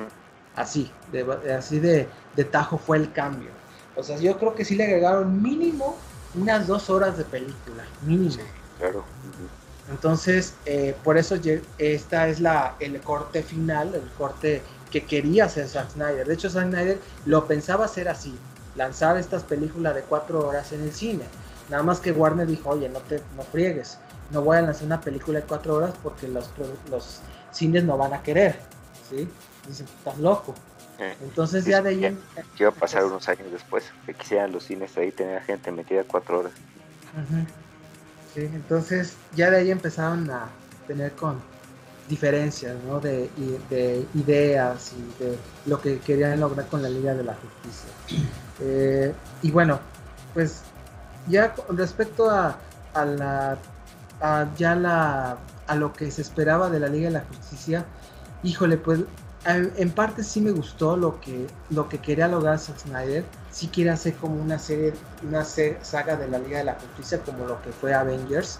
Así, 0.56 0.90
de, 1.12 1.52
así 1.52 1.78
de, 1.78 2.08
de 2.34 2.44
tajo 2.44 2.78
fue 2.78 2.96
el 2.96 3.12
cambio. 3.12 3.50
O 3.94 4.02
sea, 4.02 4.18
yo 4.18 4.38
creo 4.38 4.54
que 4.54 4.64
sí 4.64 4.74
le 4.74 4.84
agregaron 4.84 5.42
mínimo 5.42 5.96
unas 6.34 6.66
dos 6.66 6.90
horas 6.90 7.16
de 7.16 7.24
película, 7.24 7.84
mínimo. 8.02 8.42
claro. 8.78 9.04
Entonces, 9.90 10.54
eh, 10.66 10.96
por 11.04 11.16
eso 11.16 11.36
esta 11.78 12.28
es 12.28 12.40
la, 12.40 12.74
el 12.80 13.00
corte 13.00 13.42
final, 13.42 13.94
el 13.94 14.08
corte 14.18 14.60
que 14.90 15.04
quería 15.04 15.44
hacer 15.44 15.68
Zack 15.68 15.90
Snyder. 15.90 16.26
De 16.26 16.34
hecho, 16.34 16.50
Zack 16.50 16.70
Snyder 16.70 16.98
lo 17.24 17.46
pensaba 17.46 17.84
hacer 17.84 18.08
así, 18.08 18.36
lanzar 18.74 19.16
estas 19.16 19.44
películas 19.44 19.94
de 19.94 20.02
cuatro 20.02 20.46
horas 20.46 20.72
en 20.72 20.82
el 20.82 20.92
cine. 20.92 21.24
Nada 21.70 21.82
más 21.82 22.00
que 22.00 22.12
Warner 22.12 22.46
dijo, 22.46 22.70
oye, 22.70 22.88
no 22.88 23.00
te 23.00 23.20
no 23.36 23.42
friegues, 23.42 23.98
no 24.30 24.42
voy 24.42 24.56
a 24.56 24.62
lanzar 24.62 24.84
una 24.86 25.00
película 25.00 25.40
de 25.40 25.46
cuatro 25.46 25.76
horas 25.76 25.94
porque 26.02 26.26
los, 26.28 26.50
los 26.90 27.20
cines 27.52 27.84
no 27.84 27.96
van 27.96 28.12
a 28.12 28.22
querer. 28.22 28.58
¿sí? 29.08 29.28
Dicen, 29.68 29.86
estás 29.86 30.18
loco. 30.18 30.54
Eh, 30.98 31.14
Entonces 31.22 31.64
ya 31.64 31.82
de 31.82 31.90
ahí... 31.90 32.18
¿Qué 32.56 32.62
iba 32.62 32.70
a 32.70 32.74
pasar 32.74 33.04
unos 33.04 33.28
años 33.28 33.50
después? 33.52 33.84
Que 34.06 34.14
quisieran 34.14 34.52
los 34.52 34.64
cines 34.64 34.96
ahí 34.96 35.12
tener 35.12 35.42
gente 35.42 35.70
metida 35.72 36.04
cuatro 36.04 36.40
horas. 36.40 36.52
sí, 38.34 38.40
entonces 38.40 39.14
ya 39.34 39.50
de 39.50 39.58
ahí 39.58 39.70
empezaron 39.70 40.30
a 40.30 40.48
tener 40.86 41.12
con 41.12 41.40
diferencias 42.08 42.76
¿no? 42.84 43.00
de, 43.00 43.28
de, 43.68 44.06
ideas 44.14 44.92
y 44.92 45.22
de 45.22 45.36
lo 45.66 45.80
que 45.80 45.98
querían 45.98 46.38
lograr 46.40 46.66
con 46.66 46.82
la 46.82 46.88
Liga 46.88 47.14
de 47.14 47.24
la 47.24 47.34
Justicia. 47.34 47.90
Eh, 48.60 49.12
y 49.42 49.50
bueno, 49.50 49.80
pues 50.32 50.62
ya 51.28 51.54
respecto 51.70 52.30
a, 52.30 52.58
a 52.94 53.04
la 53.04 53.58
a 54.20 54.46
ya 54.56 54.74
la 54.74 55.36
a 55.66 55.74
lo 55.74 55.92
que 55.92 56.10
se 56.10 56.22
esperaba 56.22 56.70
de 56.70 56.80
la 56.80 56.88
Liga 56.88 57.08
de 57.08 57.14
la 57.14 57.24
Justicia, 57.24 57.84
híjole, 58.42 58.76
pues 58.76 59.00
en 59.46 59.90
parte 59.92 60.24
sí 60.24 60.40
me 60.40 60.50
gustó 60.50 60.96
lo 60.96 61.20
que 61.20 61.46
lo 61.70 61.88
que 61.88 61.98
quería 61.98 62.28
lograr 62.28 62.58
Zack 62.58 62.78
Snyder. 62.78 63.24
Sí 63.50 63.68
quiere 63.68 63.90
hacer 63.90 64.14
como 64.16 64.40
una 64.42 64.58
serie, 64.58 64.94
una 65.22 65.44
saga 65.44 66.16
de 66.16 66.28
la 66.28 66.38
Liga 66.38 66.58
de 66.58 66.64
la 66.64 66.74
Justicia 66.74 67.22
como 67.22 67.46
lo 67.46 67.60
que 67.62 67.70
fue 67.72 67.94
Avengers. 67.94 68.58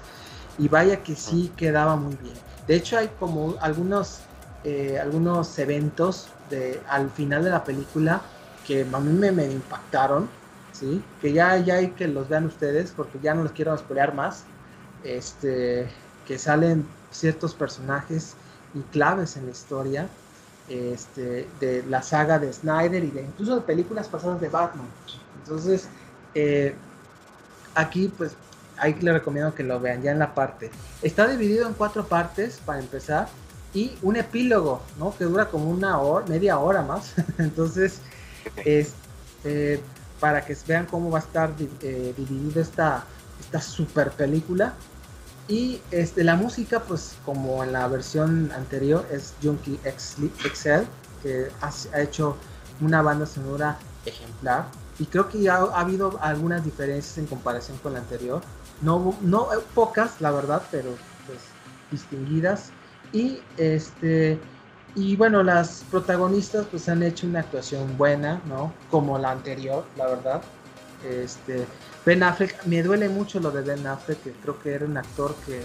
Y 0.59 0.69
vaya 0.69 1.02
que 1.02 1.16
sí 1.16 1.52
quedaba 1.57 1.97
muy 1.97 2.16
bien. 2.16 2.35
De 2.66 2.76
hecho 2.76 2.97
hay 2.99 3.09
como 3.19 3.57
algunos 3.61 4.21
eh, 4.64 4.99
algunos 5.00 5.59
eventos 5.59 6.28
de 6.50 6.81
al 6.88 7.11
final 7.11 7.45
de 7.45 7.50
la 7.50 7.64
película 7.64 8.23
que 8.66 8.87
a 8.90 9.00
mí 9.00 9.12
me, 9.12 9.33
me 9.33 9.45
impactaron, 9.50 10.28
sí, 10.73 11.02
que 11.21 11.33
ya 11.33 11.59
ya 11.59 11.76
hay 11.76 11.90
que 11.93 12.09
los 12.09 12.28
vean 12.28 12.47
ustedes 12.47 12.93
porque 12.93 13.19
ya 13.21 13.35
no 13.35 13.43
les 13.43 13.52
quiero 13.52 13.76
spoilear 13.76 14.14
más. 14.14 14.45
Este 15.05 15.88
que 16.26 16.38
salen 16.38 16.87
ciertos 17.11 17.55
personajes 17.55 18.35
y 18.75 18.81
claves 18.93 19.37
en 19.37 19.47
la 19.47 19.52
historia 19.52 20.09
este, 20.68 21.49
de 21.61 21.85
la 21.88 22.02
saga 22.02 22.38
de 22.38 22.52
Snyder 22.52 23.04
y 23.04 23.11
de 23.11 23.23
incluso 23.23 23.56
de 23.56 23.61
películas 23.62 24.08
pasadas 24.08 24.40
de 24.40 24.49
Batman. 24.49 24.87
Entonces, 25.42 25.88
eh, 26.35 26.75
aquí 27.75 28.12
pues 28.16 28.37
ahí 28.78 28.94
le 29.00 29.12
recomiendo 29.12 29.54
que 29.54 29.62
lo 29.62 29.80
vean 29.80 30.02
ya 30.02 30.12
en 30.12 30.18
la 30.18 30.35
parte. 30.35 30.70
Está 31.02 31.26
dividido 31.28 31.66
en 31.68 31.75
cuatro 31.75 32.06
partes 32.06 32.61
para 32.64 32.80
empezar 32.80 33.28
y 33.75 33.96
un 34.02 34.16
epílogo, 34.16 34.82
¿no? 34.99 35.16
Que 35.16 35.25
dura 35.25 35.49
como 35.49 35.70
una 35.70 35.99
hora, 35.99 36.26
media 36.26 36.58
hora 36.58 36.82
más. 36.82 37.14
Entonces, 37.38 38.00
es 38.64 38.94
eh, 39.44 39.80
para 40.20 40.44
que 40.44 40.56
vean 40.66 40.87
cómo 40.87 41.11
va 41.11 41.18
a 41.18 41.23
estar 41.23 41.50
eh, 41.82 42.14
dividida 42.16 42.61
esta, 42.61 43.04
esta 43.40 43.61
super 43.61 44.11
película. 44.12 44.75
Y 45.49 45.81
este, 45.91 46.25
la 46.25 46.35
música, 46.35 46.81
pues 46.81 47.17
como 47.25 47.62
en 47.62 47.73
la 47.73 47.87
versión 47.87 48.50
anterior, 48.53 49.07
es 49.12 49.35
Junkie 49.43 49.79
Excel, 49.85 50.87
que 51.23 51.49
ha, 51.61 52.00
hecho 52.00 52.37
una 52.81 53.03
banda 53.03 53.26
sonora 53.26 53.79
ejemplar. 54.05 54.67
Y 54.99 55.07
creo 55.07 55.29
que 55.29 55.43
ya 55.43 55.57
ha, 55.57 55.81
habido 55.81 56.19
algunas 56.21 56.65
diferencias 56.65 57.19
en 57.19 57.26
comparación 57.26 57.79
con 57.79 57.93
la 57.93 58.00
anterior. 58.00 58.43
No, 58.83 59.17
no 59.23 59.53
eh, 59.53 59.59
pocas, 59.75 60.21
la 60.21 60.33
verdad, 60.33 60.62
pero 60.71 60.91
pues 61.26 61.38
distinguidas. 61.91 62.71
Y 63.12 63.38
este 63.57 64.41
y 64.97 65.15
bueno, 65.15 65.43
las 65.43 65.85
protagonistas 65.91 66.67
pues 66.71 66.88
han 66.88 67.03
hecho 67.03 67.26
una 67.26 67.41
actuación 67.41 67.99
buena, 67.99 68.41
¿no? 68.47 68.73
Como 68.91 69.19
la 69.19 69.31
anterior, 69.31 69.85
la 69.95 70.07
verdad. 70.07 70.43
Este, 71.05 71.67
Ben 72.05 72.23
Affleck, 72.23 72.65
me 72.65 72.83
duele 72.83 73.09
mucho 73.09 73.41
lo 73.41 73.50
de 73.50 73.62
Ben 73.62 73.87
Affleck, 73.87 74.23
que 74.23 74.33
creo 74.33 74.59
que 74.61 74.75
era 74.75 74.85
un 74.85 74.97
actor 74.97 75.35
que 75.47 75.62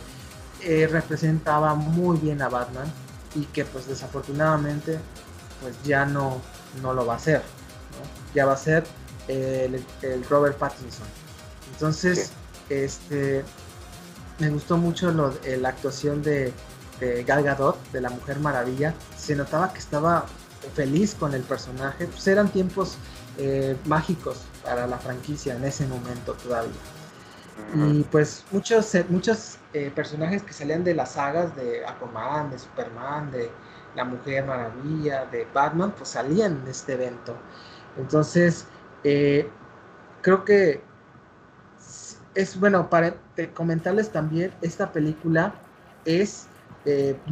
eh, 0.64 0.88
representaba 0.88 1.76
muy 1.76 2.18
bien 2.18 2.42
a 2.42 2.50
Batman 2.50 2.92
y 3.36 3.46
que 3.46 3.66
pues 3.66 3.88
desafortunadamente 3.88 5.00
pues 5.62 5.76
ya 5.84 6.06
no, 6.06 6.42
no 6.82 6.94
lo 6.94 7.06
va 7.06 7.14
a 7.14 7.18
hacer, 7.18 7.42
ya 8.34 8.46
va 8.46 8.54
a 8.54 8.58
ser 8.58 8.84
el, 9.28 9.84
Robert 10.30 10.58
Pattinson. 10.58 11.08
Entonces, 11.74 12.32
este, 12.70 13.44
me 14.40 14.50
gustó 14.50 14.78
mucho 14.78 15.12
lo, 15.12 15.34
la 15.46 15.70
actuación 15.70 16.22
de, 16.22 16.54
de 17.00 17.24
Gal 17.24 17.44
Gadot, 17.44 17.78
de 17.92 18.02
la 18.02 18.10
Mujer 18.10 18.40
Maravilla, 18.40 18.94
se 19.18 19.36
notaba 19.36 19.72
que 19.72 19.80
estaba 19.80 20.26
feliz 20.76 21.16
con 21.16 21.34
el 21.34 21.42
personaje, 21.42 22.08
pues 22.08 22.28
eran 22.28 22.50
tiempos 22.50 22.98
eh, 23.38 23.78
mágicos 23.86 24.44
para 24.64 24.88
la 24.88 24.98
franquicia 24.98 25.56
en 25.56 25.64
ese 25.64 25.88
momento 25.88 26.34
todavía. 26.34 26.72
Y 27.76 28.04
pues 28.04 28.44
muchos, 28.52 28.94
eh, 28.96 29.06
muchos 29.08 29.58
eh, 29.74 29.92
personajes 29.94 30.42
que 30.44 30.52
salían 30.52 30.84
de 30.84 30.94
las 30.94 31.14
sagas 31.14 31.56
de 31.56 31.86
Aquaman, 31.86 32.50
de 32.50 32.60
Superman, 32.60 33.32
de 33.32 33.50
La 33.96 34.04
Mujer 34.04 34.46
Maravilla, 34.46 35.26
de 35.26 35.48
Batman, 35.54 35.94
pues 35.96 36.10
salían 36.10 36.66
de 36.66 36.72
este 36.72 36.94
evento. 36.94 37.36
Entonces, 37.98 38.66
creo 39.04 40.44
que 40.44 40.82
es 42.36 42.60
bueno 42.60 42.90
para 42.90 43.16
comentarles 43.54 44.12
también, 44.12 44.54
esta 44.62 44.92
película 44.92 45.54
es, 46.06 46.48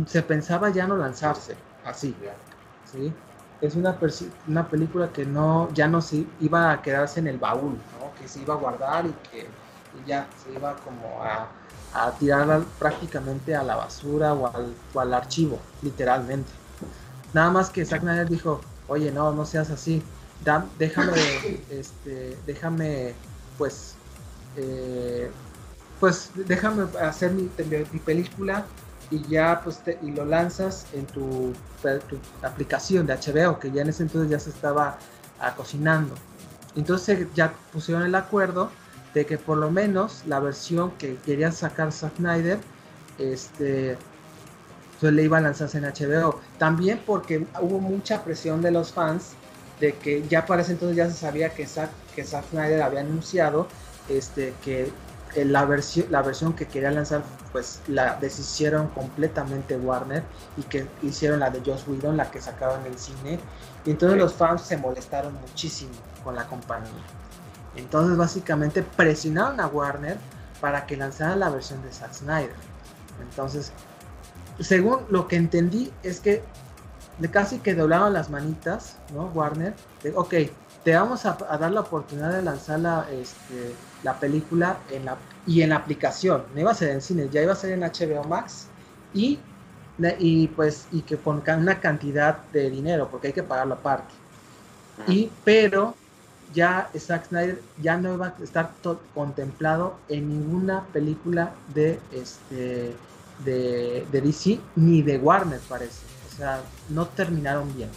se 0.05 0.21
pensaba 0.23 0.69
ya 0.69 0.85
no 0.87 0.95
lanzarse 0.95 1.55
así, 1.85 2.15
¿sí? 2.91 3.13
Es 3.61 3.75
una, 3.75 3.97
una 4.47 4.67
película 4.67 5.09
que 5.11 5.25
no 5.25 5.69
ya 5.73 5.87
no 5.87 6.01
se 6.01 6.25
iba 6.39 6.71
a 6.71 6.81
quedarse 6.81 7.19
en 7.19 7.27
el 7.27 7.37
baúl, 7.37 7.77
que 8.19 8.27
se 8.27 8.41
iba 8.41 8.53
a 8.53 8.57
guardar 8.57 9.05
y 9.05 9.13
que 9.29 9.47
ya 10.05 10.27
se 10.43 10.53
iba 10.53 10.75
como 10.77 11.21
a, 11.23 11.47
a 11.93 12.11
tirar 12.11 12.63
prácticamente 12.77 13.55
a 13.55 13.63
la 13.63 13.75
basura 13.75 14.33
o 14.33 14.47
al, 14.47 14.73
o 14.93 14.99
al, 14.99 15.13
archivo, 15.13 15.59
literalmente. 15.81 16.49
Nada 17.33 17.51
más 17.51 17.69
que 17.69 17.85
Zack 17.85 18.01
Snyder 18.01 18.27
dijo, 18.27 18.61
oye, 18.87 19.11
no, 19.11 19.31
no 19.31 19.45
seas 19.45 19.69
así, 19.69 20.01
déjame, 20.77 21.13
este, 21.69 22.37
déjame, 22.45 23.13
pues, 23.57 23.95
eh, 24.55 25.29
pues, 25.99 26.31
déjame 26.35 26.85
hacer 26.99 27.31
mi, 27.31 27.49
mi 27.91 27.99
película 27.99 28.65
y 29.11 29.21
ya 29.27 29.61
pues 29.63 29.81
y 30.01 30.11
lo 30.11 30.25
lanzas 30.25 30.85
en 30.93 31.05
tu, 31.05 31.53
aplicación 32.41 33.07
de 33.07 33.15
HBO 33.15 33.59
que 33.59 33.71
ya 33.71 33.81
en 33.81 33.89
ese 33.89 34.03
entonces 34.03 34.29
ya 34.29 34.39
se 34.39 34.49
estaba 34.49 34.97
ah, 35.39 35.55
cocinando. 35.55 36.13
Entonces 36.75 37.27
ya 37.33 37.53
pusieron 37.71 38.03
el 38.03 38.15
acuerdo 38.15 38.69
de 39.13 39.25
que 39.25 39.37
por 39.37 39.57
lo 39.57 39.71
menos 39.71 40.23
la 40.27 40.39
versión 40.39 40.91
que 40.91 41.15
quería 41.17 41.51
sacar 41.51 41.91
Zack 41.91 42.17
Snyder 42.17 42.59
este 43.17 43.97
pues 44.99 45.13
le 45.13 45.23
iba 45.23 45.37
a 45.37 45.41
lanzarse 45.41 45.77
en 45.77 45.85
HBO 45.85 46.39
también 46.57 47.01
porque 47.05 47.47
hubo 47.61 47.79
mucha 47.79 48.23
presión 48.23 48.61
de 48.61 48.71
los 48.71 48.91
fans 48.91 49.31
de 49.79 49.93
que 49.93 50.27
ya 50.27 50.45
para 50.45 50.61
ese 50.61 50.73
entonces 50.73 50.97
ya 50.97 51.09
se 51.09 51.15
sabía 51.15 51.49
que 51.53 51.65
Zack, 51.65 51.89
que 52.15 52.23
Zack 52.23 52.49
Snyder 52.49 52.81
había 52.81 52.99
anunciado 52.99 53.67
este 54.09 54.53
que 54.63 54.91
la 55.35 55.65
versión 55.65 56.07
la 56.09 56.21
versión 56.21 56.53
que 56.53 56.67
quería 56.67 56.91
lanzar 56.91 57.21
pues 57.51 57.81
la 57.87 58.15
deshicieron 58.15 58.87
completamente 58.89 59.77
Warner 59.77 60.23
y 60.57 60.63
que 60.63 60.87
hicieron 61.01 61.39
la 61.39 61.49
de 61.49 61.61
Joss 61.65 61.87
Whedon, 61.87 62.17
la 62.17 62.29
que 62.31 62.41
sacaban 62.41 62.81
en 62.85 62.93
el 62.93 62.99
cine. 62.99 63.39
Y 63.85 63.91
entonces 63.91 64.17
los 64.17 64.33
fans 64.33 64.61
se 64.61 64.77
molestaron 64.77 65.33
muchísimo 65.41 65.91
con 66.23 66.35
la 66.35 66.47
compañía. 66.47 66.89
Entonces 67.75 68.17
básicamente 68.17 68.83
presionaron 68.83 69.59
a 69.59 69.67
Warner 69.67 70.17
para 70.59 70.85
que 70.85 70.97
lanzara 70.97 71.35
la 71.35 71.49
versión 71.49 71.81
de 71.83 71.91
Zack 71.91 72.13
Snyder. 72.13 72.53
Entonces, 73.21 73.71
según 74.59 74.99
lo 75.09 75.27
que 75.27 75.35
entendí 75.35 75.91
es 76.03 76.19
que 76.19 76.43
casi 77.31 77.59
que 77.59 77.75
doblaron 77.75 78.13
las 78.13 78.29
manitas, 78.29 78.95
¿no? 79.13 79.25
Warner, 79.27 79.73
de, 80.03 80.13
ok, 80.15 80.33
te 80.83 80.95
vamos 80.95 81.25
a, 81.25 81.33
dar 81.33 81.71
la 81.71 81.81
oportunidad 81.81 82.31
de 82.31 82.41
lanzar 82.41 82.79
la, 82.79 83.07
este, 83.11 83.75
la 84.03 84.19
película 84.19 84.77
en 84.91 85.05
la, 85.05 85.17
y 85.45 85.61
en 85.61 85.69
la 85.69 85.77
aplicación. 85.77 86.43
No 86.53 86.61
iba 86.61 86.71
a 86.71 86.75
ser 86.75 86.89
en 86.89 87.01
cine, 87.01 87.29
ya 87.31 87.41
iba 87.41 87.53
a 87.53 87.55
ser 87.55 87.71
en 87.71 87.81
HBO 87.81 88.23
Max 88.23 88.67
y, 89.13 89.39
y 90.19 90.47
pues 90.47 90.87
y 90.91 91.01
que 91.01 91.17
con 91.17 91.43
una 91.45 91.79
cantidad 91.79 92.37
de 92.53 92.69
dinero, 92.69 93.09
porque 93.09 93.27
hay 93.27 93.33
que 93.33 93.43
pagarlo 93.43 93.75
aparte. 93.75 94.13
Y, 95.07 95.31
pero 95.45 95.95
ya 96.53 96.89
Zack 96.97 97.27
Snyder 97.27 97.61
ya 97.81 97.97
no 97.97 98.13
iba 98.13 98.27
a 98.27 98.43
estar 98.43 98.71
contemplado 99.13 99.95
en 100.09 100.27
ninguna 100.27 100.83
película 100.91 101.53
de 101.73 101.99
este 102.11 102.95
de, 103.45 104.05
de 104.11 104.21
DC 104.21 104.59
ni 104.75 105.01
de 105.01 105.17
Warner 105.17 105.59
parece. 105.69 106.01
O 106.31 106.35
sea, 106.35 106.61
no 106.89 107.05
terminaron 107.07 107.73
bien. 107.75 107.89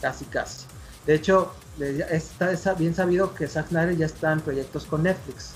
casi 0.00 0.24
casi. 0.26 0.66
De 1.06 1.14
hecho, 1.14 1.52
está 1.80 2.74
bien 2.74 2.94
sabido 2.94 3.34
que 3.34 3.46
Zack 3.46 3.68
Snyder 3.68 3.96
ya 3.96 4.06
está 4.06 4.32
en 4.32 4.40
proyectos 4.40 4.84
con 4.84 5.02
Netflix. 5.02 5.52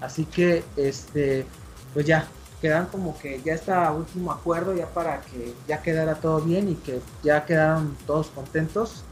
Así 0.00 0.24
que, 0.24 0.64
este, 0.76 1.46
pues 1.94 2.06
ya, 2.06 2.26
quedan 2.60 2.86
como 2.86 3.18
que 3.18 3.40
ya 3.42 3.54
está 3.54 3.90
último 3.92 4.30
acuerdo 4.32 4.74
ya 4.74 4.86
para 4.86 5.20
que 5.22 5.54
ya 5.66 5.82
quedara 5.82 6.14
todo 6.14 6.40
bien 6.40 6.68
y 6.68 6.74
que 6.76 7.00
ya 7.22 7.44
quedaron 7.44 7.96
todos 8.06 8.28
contentos. 8.28 9.04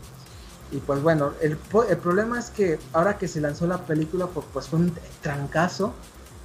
Y 0.73 0.79
pues 0.79 1.03
bueno, 1.03 1.33
el, 1.41 1.59
el 1.89 1.97
problema 1.99 2.39
es 2.39 2.51
que 2.51 2.79
ahora 2.93 3.19
que 3.19 3.27
se 3.27 3.41
lanzó 3.41 3.67
la 3.67 3.79
película, 3.79 4.27
pues, 4.27 4.47
pues 4.53 4.69
fue 4.69 4.79
un 4.79 4.95
trancazo. 5.21 5.93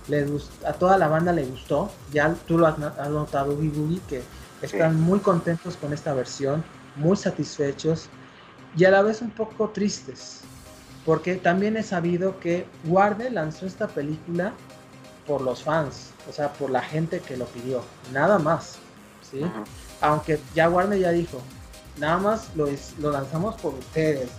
Le 0.07 0.25
a 0.65 0.73
toda 0.73 0.97
la 0.97 1.07
banda 1.07 1.31
le 1.31 1.45
gustó. 1.45 1.91
Ya 2.11 2.33
tú 2.47 2.57
lo 2.57 2.67
has, 2.67 2.77
notado, 2.77 3.55
Boogie, 3.55 4.01
que 4.07 4.23
están 4.61 4.99
muy 4.99 5.19
contentos 5.19 5.77
con 5.77 5.93
esta 5.93 6.13
versión, 6.13 6.63
muy 6.95 7.17
satisfechos 7.17 8.09
y 8.77 8.85
a 8.85 8.91
la 8.91 9.01
vez 9.01 9.21
un 9.21 9.31
poco 9.31 9.69
tristes. 9.69 10.41
Porque 11.05 11.35
también 11.35 11.77
he 11.77 11.83
sabido 11.83 12.39
que 12.39 12.65
Warner 12.85 13.31
lanzó 13.31 13.67
esta 13.67 13.87
película 13.87 14.53
por 15.27 15.41
los 15.41 15.63
fans, 15.63 16.11
o 16.27 16.33
sea, 16.33 16.51
por 16.53 16.69
la 16.71 16.81
gente 16.81 17.19
que 17.19 17.37
lo 17.37 17.45
pidió, 17.45 17.83
nada 18.11 18.39
más, 18.39 18.77
¿sí? 19.29 19.41
Aunque 20.01 20.39
ya 20.55 20.69
Warner 20.69 20.99
ya 20.99 21.11
dijo, 21.11 21.41
nada 21.97 22.17
más 22.17 22.49
lo, 22.55 22.67
lo 22.99 23.11
lanzamos 23.11 23.55
por 23.61 23.75
ustedes, 23.75 24.29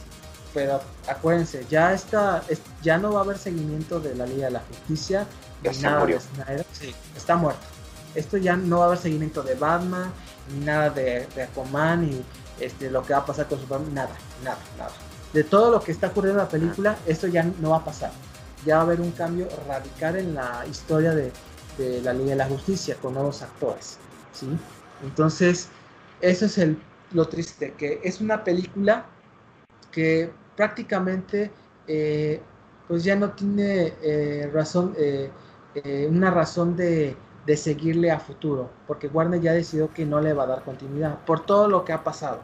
pero 0.52 0.80
acuérdense, 1.08 1.64
ya 1.70 1.92
está, 1.92 2.42
ya 2.82 2.98
no 2.98 3.12
va 3.12 3.20
a 3.20 3.24
haber 3.24 3.38
seguimiento 3.38 4.00
de 4.00 4.14
la 4.14 4.26
Liga 4.26 4.46
de 4.46 4.52
la 4.52 4.62
Justicia, 4.68 5.26
ni 5.62 5.76
nada 5.78 6.04
de 6.04 6.20
Snyder, 6.20 6.66
sí, 6.72 6.94
está 7.16 7.36
muerto. 7.36 7.60
Esto 8.14 8.38
ya 8.38 8.56
no 8.56 8.78
va 8.78 8.84
a 8.84 8.86
haber 8.88 8.98
seguimiento 8.98 9.42
de 9.42 9.54
Batman, 9.54 10.10
ni 10.52 10.64
nada 10.64 10.90
de, 10.90 11.26
de 11.34 11.42
Aquaman, 11.42 12.04
y 12.10 12.24
este, 12.60 12.90
lo 12.90 13.02
que 13.02 13.12
va 13.12 13.20
a 13.20 13.26
pasar 13.26 13.46
con 13.46 13.60
Superman, 13.60 13.92
nada, 13.94 14.16
nada, 14.44 14.58
nada. 14.78 14.92
De 15.32 15.44
todo 15.44 15.70
lo 15.70 15.80
que 15.80 15.92
está 15.92 16.08
ocurriendo 16.08 16.40
en 16.40 16.46
la 16.46 16.50
película, 16.50 16.96
esto 17.06 17.26
ya 17.26 17.42
no 17.42 17.70
va 17.70 17.78
a 17.78 17.84
pasar 17.84 18.10
ya 18.66 18.76
va 18.76 18.80
a 18.82 18.84
haber 18.84 19.00
un 19.00 19.12
cambio 19.12 19.48
radical 19.66 20.16
en 20.16 20.34
la 20.34 20.64
historia 20.68 21.14
de, 21.14 21.32
la 22.02 22.12
Liga 22.12 22.30
de 22.30 22.36
la 22.36 22.48
Justicia 22.48 22.96
con 23.00 23.14
nuevos 23.14 23.42
actores, 23.42 23.98
¿sí? 24.32 24.48
Entonces, 25.02 25.68
eso 26.20 26.46
es 26.46 26.58
el, 26.58 26.78
lo 27.12 27.28
triste, 27.28 27.74
que 27.76 28.00
es 28.02 28.20
una 28.20 28.42
película 28.42 29.06
que 29.92 30.32
prácticamente 30.56 31.50
eh, 31.86 32.40
pues 32.88 33.04
ya 33.04 33.14
no 33.14 33.32
tiene 33.32 33.92
eh, 34.02 34.50
razón, 34.52 34.94
eh, 34.96 35.30
una 36.10 36.30
razón 36.30 36.76
de, 36.76 37.14
de, 37.44 37.56
seguirle 37.56 38.10
a 38.10 38.18
futuro, 38.18 38.70
porque 38.86 39.08
Warner 39.08 39.40
ya 39.40 39.52
decidió 39.52 39.92
que 39.92 40.06
no 40.06 40.20
le 40.20 40.32
va 40.32 40.44
a 40.44 40.46
dar 40.46 40.64
continuidad 40.64 41.24
por 41.26 41.44
todo 41.44 41.68
lo 41.68 41.84
que 41.84 41.92
ha 41.92 42.02
pasado. 42.02 42.40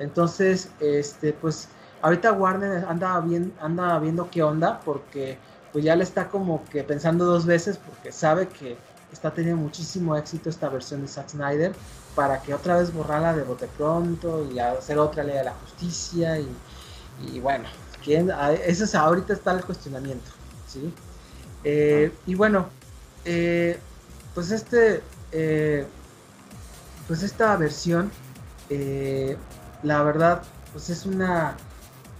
Entonces, 0.00 0.70
este, 0.80 1.32
pues 1.32 1.68
ahorita 2.02 2.32
Warner 2.32 2.84
anda, 2.88 3.20
bien, 3.20 3.52
anda 3.60 3.98
viendo 4.00 4.28
qué 4.30 4.42
onda 4.42 4.80
porque 4.80 5.38
pues 5.72 5.84
ya 5.84 5.94
le 5.94 6.02
está 6.02 6.28
como 6.28 6.64
que 6.64 6.82
pensando 6.82 7.24
dos 7.24 7.46
veces 7.46 7.78
porque 7.78 8.10
sabe 8.10 8.48
que 8.48 8.76
está 9.12 9.30
teniendo 9.30 9.60
muchísimo 9.62 10.16
éxito 10.16 10.50
esta 10.50 10.68
versión 10.68 11.02
de 11.02 11.08
Zack 11.08 11.28
Snyder 11.28 11.72
para 12.14 12.40
que 12.42 12.54
otra 12.54 12.78
vez 12.78 12.92
borrarla 12.92 13.34
de 13.34 13.42
bote 13.42 13.68
pronto 13.76 14.48
y 14.50 14.58
hacer 14.58 14.98
otra 14.98 15.22
ley 15.22 15.36
de 15.36 15.44
la 15.44 15.52
justicia 15.52 16.38
y, 16.38 17.40
bueno, 17.40 17.68
¿quién? 18.02 18.30
eso 18.64 18.84
es 18.84 18.94
ahorita 18.94 19.34
está 19.34 19.52
el 19.52 19.64
cuestionamiento, 19.64 20.30
¿sí? 20.66 20.92
Eh, 21.62 22.10
y 22.26 22.34
bueno, 22.34 22.68
eh, 23.24 23.78
pues 24.34 24.50
este, 24.50 25.02
eh, 25.32 25.86
pues 27.06 27.22
esta 27.22 27.56
versión, 27.56 28.10
la 29.82 30.02
verdad, 30.02 30.42
pues 30.72 30.90
es 30.90 31.06
una 31.06 31.56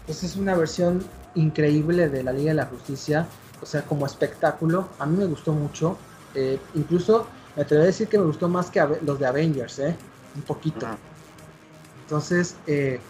pues 0.07 0.25
es 0.25 0.35
una 0.35 0.57
versión 0.57 1.05
increíble 1.37 2.09
de 2.09 2.25
la 2.25 2.33
Liga 2.33 2.51
de 2.51 2.57
la 2.57 2.66
Justicia, 2.66 3.29
o 3.62 3.66
sea, 3.66 3.83
como 3.83 4.07
espectáculo. 4.07 4.88
A 4.99 5.07
mí 5.07 5.16
me 5.16 5.27
gustó 5.27 5.53
mucho. 5.53 5.96
Eh, 6.35 6.59
incluso 6.75 7.27
me 7.55 7.62
atrevo 7.62 7.85
a 7.85 7.87
decir 7.87 8.09
que 8.09 8.18
me 8.18 8.25
gustó 8.25 8.49
más 8.49 8.70
que 8.70 8.85
los 9.03 9.18
de 9.18 9.27
Avengers, 9.27 9.79
¿eh? 9.79 9.96
Un 10.35 10.42
poquito. 10.42 10.87
Entonces, 12.03 12.57
eh, 12.66 13.01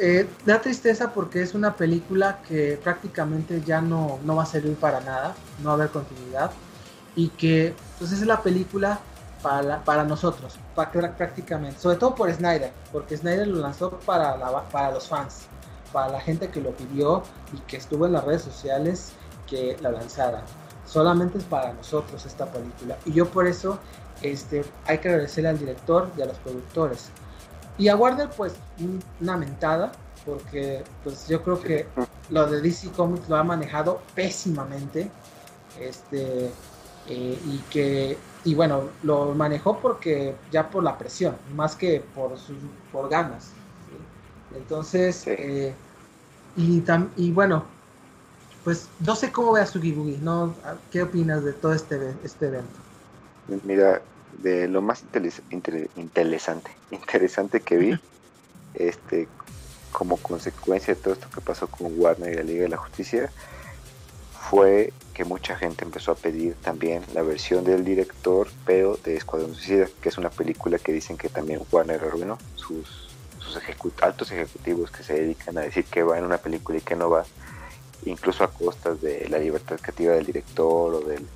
eh, 0.00 0.28
da 0.44 0.60
tristeza 0.60 1.12
porque 1.12 1.42
es 1.42 1.54
una 1.54 1.76
película 1.76 2.40
que 2.48 2.80
prácticamente 2.82 3.62
ya 3.64 3.80
no, 3.80 4.18
no 4.24 4.34
va 4.34 4.42
a 4.42 4.46
servir 4.46 4.74
para 4.74 5.00
nada, 5.00 5.34
no 5.60 5.66
va 5.66 5.70
a 5.70 5.74
haber 5.74 5.90
continuidad. 5.90 6.50
Y 7.14 7.28
que, 7.28 7.74
pues, 7.98 8.10
es 8.10 8.26
la 8.26 8.42
película 8.42 8.98
para, 9.44 9.84
para 9.84 10.04
nosotros, 10.04 10.54
para, 10.74 11.14
prácticamente. 11.14 11.78
Sobre 11.78 11.98
todo 11.98 12.14
por 12.14 12.32
Snyder, 12.32 12.72
porque 12.90 13.14
Snyder 13.14 13.46
lo 13.46 13.60
lanzó 13.60 13.90
para, 14.00 14.36
para 14.70 14.90
los 14.90 15.06
fans 15.06 15.46
para 15.94 16.08
la 16.08 16.20
gente 16.20 16.48
que 16.48 16.60
lo 16.60 16.72
pidió 16.72 17.22
y 17.52 17.58
que 17.68 17.76
estuvo 17.76 18.04
en 18.04 18.14
las 18.14 18.24
redes 18.24 18.42
sociales 18.42 19.12
que 19.46 19.76
la 19.80 19.92
lanzara. 19.92 20.42
Solamente 20.84 21.38
es 21.38 21.44
para 21.44 21.72
nosotros 21.72 22.26
esta 22.26 22.46
película. 22.46 22.96
Y 23.06 23.12
yo 23.12 23.28
por 23.28 23.46
eso 23.46 23.78
este, 24.20 24.64
hay 24.86 24.98
que 24.98 25.08
agradecerle 25.08 25.50
al 25.50 25.58
director 25.58 26.10
y 26.18 26.22
a 26.22 26.26
los 26.26 26.36
productores. 26.38 27.10
Y 27.78 27.86
a 27.88 27.96
Warner 27.96 28.28
pues 28.30 28.54
una 29.20 29.36
mentada, 29.36 29.92
porque 30.26 30.82
pues 31.04 31.28
yo 31.28 31.42
creo 31.42 31.60
que 31.60 31.86
lo 32.28 32.46
de 32.46 32.60
DC 32.60 32.90
Comics 32.90 33.28
lo 33.28 33.36
ha 33.36 33.44
manejado 33.44 34.00
pésimamente. 34.16 35.08
Este, 35.78 36.50
eh, 37.08 37.38
y 37.46 37.58
que 37.70 38.18
y 38.44 38.54
bueno 38.54 38.90
lo 39.02 39.34
manejó 39.34 39.78
porque 39.78 40.34
ya 40.50 40.68
por 40.70 40.82
la 40.82 40.98
presión 40.98 41.36
más 41.54 41.76
que 41.76 42.04
por 42.14 42.38
sus 42.38 42.56
por 42.92 43.08
ganas 43.08 43.50
entonces 44.54 45.24
eh, 45.26 45.74
y, 46.56 46.82
y 47.16 47.32
bueno, 47.32 47.64
pues 48.62 48.88
no 49.00 49.16
sé 49.16 49.32
cómo 49.32 49.52
ve 49.52 49.60
a 49.60 49.66
Sugi 49.66 49.92
Boogie, 49.92 50.18
¿no? 50.18 50.54
¿Qué 50.90 51.02
opinas 51.02 51.44
de 51.44 51.52
todo 51.52 51.72
este, 51.72 52.14
este 52.22 52.46
evento? 52.46 52.78
Mira, 53.64 54.00
de 54.42 54.68
lo 54.68 54.80
más 54.80 55.04
interesante, 55.10 56.70
interesante 56.90 57.60
que 57.60 57.76
vi, 57.76 57.98
este, 58.74 59.28
como 59.92 60.16
consecuencia 60.16 60.94
de 60.94 61.00
todo 61.00 61.14
esto 61.14 61.28
que 61.34 61.40
pasó 61.40 61.66
con 61.66 61.98
Warner 61.98 62.32
y 62.32 62.36
la 62.36 62.42
Liga 62.42 62.62
de 62.62 62.68
la 62.70 62.76
Justicia, 62.76 63.30
fue 64.50 64.92
que 65.14 65.24
mucha 65.24 65.56
gente 65.56 65.84
empezó 65.84 66.12
a 66.12 66.16
pedir 66.16 66.54
también 66.56 67.02
la 67.14 67.22
versión 67.22 67.64
del 67.64 67.84
director, 67.84 68.48
pero 68.66 68.98
de 69.02 69.16
Escuadrón 69.16 69.54
Suicida, 69.54 69.86
que 70.02 70.08
es 70.08 70.18
una 70.18 70.30
película 70.30 70.78
que 70.78 70.92
dicen 70.92 71.16
que 71.16 71.28
también 71.28 71.60
Warner 71.70 72.02
arruinó 72.02 72.38
sus 72.56 73.04
altos 74.02 74.32
ejecutivos 74.32 74.90
que 74.90 75.02
se 75.04 75.14
dedican 75.14 75.56
a 75.58 75.62
decir 75.62 75.84
que 75.84 76.02
va 76.02 76.18
en 76.18 76.24
una 76.24 76.38
película 76.38 76.78
y 76.78 76.80
que 76.80 76.96
no 76.96 77.08
va, 77.08 77.24
incluso 78.04 78.42
a 78.42 78.50
costas 78.50 79.00
de 79.00 79.28
la 79.28 79.38
libertad 79.38 79.78
creativa 79.80 80.14
del 80.14 80.26
director 80.26 80.94
o 80.94 81.00
del, 81.00 81.26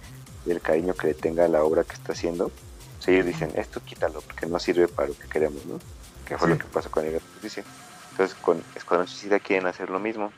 cariño 0.61 0.95
que 0.95 1.09
le 1.09 1.15
tenga 1.15 1.45
a 1.45 1.49
la 1.49 1.63
obra 1.63 1.85
que 1.85 1.93
está 1.93 2.13
haciendo, 2.13 2.51
pues 2.97 3.09
ellos 3.09 3.27
dicen, 3.27 3.53
esto 3.55 3.81
quítalo 3.85 4.23
porque 4.23 4.47
no 4.47 4.59
sirve 4.59 4.89
para 4.89 5.09
lo 5.09 5.15
que 5.15 5.29
queremos, 5.29 5.65
¿no? 5.67 5.79
Que 6.27 6.39
fue 6.39 6.49
lo 6.49 6.59
que 6.59 6.65
pasó 6.65 6.91
con 6.91 7.05
la 7.05 7.21
Justicia. 7.21 7.65
Entonces 8.13 8.35
con 8.41 8.65
Escuadrón 8.75 9.07
Suicida 9.07 9.39
quieren 9.41 9.67
hacer 9.67 9.91
lo 9.91 10.01
mismo, 10.01 10.33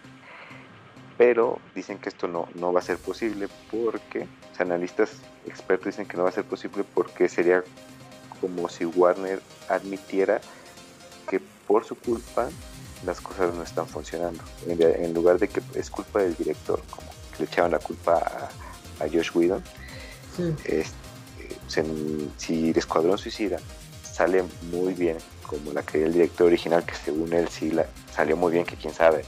pero 1.20 1.58
dicen 1.74 1.98
que 1.98 2.08
esto 2.08 2.28
no, 2.28 2.48
no 2.54 2.72
va 2.72 2.80
a 2.80 2.82
ser 2.82 2.96
posible 2.96 3.46
porque, 3.70 4.20
los 4.20 4.58
analistas 4.58 5.10
expertos 5.46 5.88
dicen 5.88 6.06
que 6.06 6.16
no 6.16 6.22
va 6.22 6.30
a 6.30 6.32
ser 6.32 6.44
posible 6.44 6.82
porque 6.94 7.28
sería 7.28 7.62
como 8.40 8.70
si 8.70 8.86
Warner 8.86 9.42
admitiera 9.68 10.40
por 11.66 11.84
su 11.84 11.94
culpa 11.94 12.48
las 13.04 13.20
cosas 13.20 13.54
no 13.54 13.62
están 13.62 13.86
funcionando. 13.86 14.42
En, 14.66 15.12
lugar 15.12 15.38
de 15.38 15.48
que 15.48 15.60
es 15.74 15.90
culpa 15.90 16.20
del 16.20 16.34
director, 16.36 16.82
como 16.90 17.10
que 17.32 17.40
le 17.40 17.44
echaban 17.44 17.70
la 17.70 17.80
culpa 17.80 18.48
a, 18.98 19.06
Josh 19.06 19.30
Whedon, 19.34 19.62
si 22.38 22.70
el 22.70 22.78
Escuadrón 22.78 23.18
Suicida 23.18 23.58
sale 24.02 24.42
muy 24.72 24.94
bien, 24.94 25.18
como 25.46 25.74
la 25.74 25.82
que 25.82 26.02
el 26.02 26.14
director 26.14 26.46
original, 26.46 26.82
que 26.82 26.94
según 26.94 27.30
él 27.34 27.46
sí 27.48 27.70
la, 27.72 27.84
salió 28.10 28.38
muy 28.38 28.52
bien, 28.52 28.64
que 28.64 28.76
quién 28.76 28.94
sabe, 28.94 29.22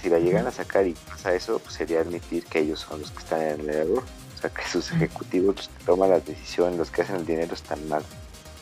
si 0.00 0.08
la 0.08 0.18
llegan 0.18 0.46
a 0.46 0.50
sacar 0.50 0.86
y 0.86 0.94
pasa 0.94 1.34
eso, 1.34 1.58
pues 1.58 1.74
sería 1.74 2.00
admitir 2.00 2.44
que 2.46 2.60
ellos 2.60 2.80
son 2.80 3.00
los 3.00 3.10
que 3.10 3.18
están 3.18 3.42
en 3.42 3.60
el 3.60 3.70
error. 3.70 4.02
O 4.34 4.38
sea, 4.40 4.48
que 4.48 4.62
sus 4.62 4.90
ejecutivos, 4.92 5.56
los 5.56 5.68
que 5.68 5.84
toman 5.84 6.10
las 6.10 6.24
decisiones, 6.24 6.78
los 6.78 6.90
que 6.90 7.02
hacen 7.02 7.16
el 7.16 7.26
dinero, 7.26 7.52
están 7.52 7.86
mal. 7.88 8.02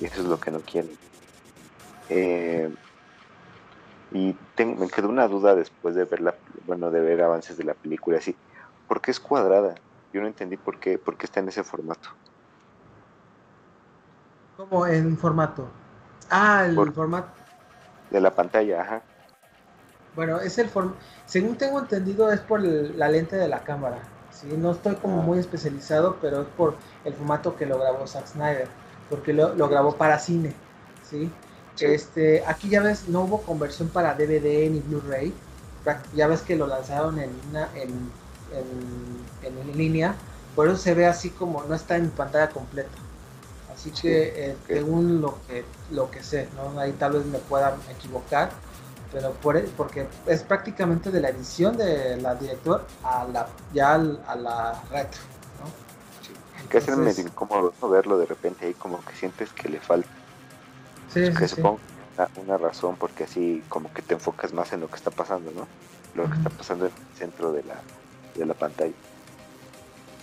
Y 0.01 0.07
eso 0.07 0.23
es 0.23 0.27
lo 0.27 0.41
que 0.41 0.51
no 0.51 0.61
quieren. 0.61 0.91
Eh, 2.09 2.75
y 4.11 4.35
me 4.57 4.89
quedó 4.89 5.09
una 5.09 5.29
duda 5.29 5.55
después 5.55 5.95
de 5.95 6.05
ver 6.05 6.21
la, 6.21 6.35
bueno, 6.67 6.91
de 6.91 7.01
ver 7.01 7.23
avances 7.23 7.57
de 7.57 7.65
la 7.65 7.75
película 7.75 8.19
así. 8.19 8.35
¿Por 8.89 9.01
qué 9.01 9.13
es 9.13 9.21
cuadrada? 9.21 9.77
Yo 10.13 10.21
no 10.21 10.27
entendí 10.27 10.57
por 10.57 10.81
qué, 10.81 10.99
por 10.99 11.17
qué 11.17 11.27
está 11.27 11.41
en 11.41 11.49
ese 11.49 11.63
formato. 11.63 12.09
¿Cómo 14.57 14.87
en 14.87 15.17
formato? 15.17 15.69
Ah, 16.31 16.65
el 16.67 16.75
formato. 16.93 17.29
De 18.11 18.21
la 18.21 18.35
pantalla, 18.35 18.81
ajá. 18.81 19.03
Bueno, 20.19 20.41
es 20.41 20.59
el 20.59 20.69
formato. 20.69 20.99
Según 21.27 21.57
tengo 21.57 21.79
entendido, 21.79 22.33
es 22.33 22.41
por 22.41 22.61
la 22.61 23.09
lente 23.09 23.37
de 23.37 23.47
la 23.47 23.63
cámara. 23.63 24.01
¿sí? 24.33 24.49
No 24.49 24.73
estoy 24.73 24.97
como 24.97 25.21
ah. 25.21 25.25
muy 25.25 25.39
especializado, 25.39 26.17
pero 26.21 26.43
es 26.43 26.49
por 26.57 26.75
el 27.05 27.15
formato 27.15 27.55
que 27.55 27.67
lo 27.67 27.79
grabó 27.79 28.05
Zack 28.05 28.27
Snyder. 28.27 28.67
Porque 29.09 29.33
lo, 29.33 29.55
lo 29.55 29.69
grabó 29.69 29.95
para 29.95 30.19
cine. 30.19 30.55
¿sí? 31.09 31.31
Este, 31.79 32.43
aquí 32.49 32.69
ya 32.69 32.83
ves, 32.83 33.09
no 33.09 33.21
hubo 33.21 33.43
conversión 33.43 33.91
para 33.91 34.15
DVD 34.15 34.69
ni 34.69 34.81
Blu-ray. 34.81 35.33
Ya 36.17 36.27
ves 36.27 36.41
que 36.43 36.57
lo 36.57 36.67
lanzaron 36.67 37.21
en, 37.21 37.31
una, 37.51 37.69
en, 37.77 38.11
en, 39.45 39.69
en, 39.71 39.79
línea. 39.79 40.17
Por 40.57 40.67
eso 40.67 40.79
se 40.79 40.95
ve 40.95 41.07
así 41.07 41.31
como 41.31 41.63
no 41.63 41.77
está 41.77 41.97
en 41.97 42.11
pantalla 42.11 42.49
completa. 42.49 42.91
Así 43.73 43.93
que, 43.93 44.51
eh, 44.51 44.57
según 44.67 45.21
lo 45.21 45.39
que, 45.47 45.65
lo 45.93 46.11
que 46.11 46.25
sé, 46.25 46.49
¿no? 46.57 46.81
ahí 46.81 46.91
tal 46.99 47.13
vez 47.13 47.25
me 47.25 47.39
pueda 47.39 47.77
equivocar. 47.89 48.51
Pero 49.13 49.33
por, 49.33 49.57
e, 49.57 49.63
porque 49.77 50.07
es 50.27 50.43
prácticamente 50.43 51.11
de 51.11 51.21
la 51.21 51.31
edición 51.31 51.77
de 51.77 52.17
la 52.19 52.35
director 52.35 52.87
a 53.03 53.25
la, 53.25 53.49
ya 53.73 53.95
a 53.95 54.37
la 54.37 54.83
retro. 54.91 55.21
¿no? 55.61 56.69
que 56.69 56.79
es 56.79 56.89
medio 56.97 57.25
incómodo 57.25 57.73
verlo 57.89 58.19
de 58.19 58.27
repente 58.27 58.67
ahí 58.67 58.75
como 58.75 59.03
que 59.03 59.15
sientes 59.15 59.51
que 59.53 59.71
le 59.71 59.81
falta 59.81 60.11
Sí, 61.13 61.33
que 61.33 61.49
supongo 61.49 61.79
una, 62.45 62.59
razón 62.59 62.97
porque 62.97 63.25
así 63.25 63.63
como 63.69 63.93
que 63.93 64.03
te 64.03 64.15
enfocas 64.15 64.53
más 64.53 64.73
en 64.73 64.81
lo 64.81 64.89
que 64.89 64.97
está 64.97 65.11
pasando, 65.11 65.51
¿no? 65.53 65.67
Lo 66.15 66.29
que 66.29 66.37
está 66.37 66.51
pasando 66.51 66.87
en 66.87 66.93
el 66.93 67.19
centro 67.19 67.53
de 67.53 67.63
la, 67.63 67.77
de 68.35 68.45
la 68.45 68.55
pantalla. 68.55 68.93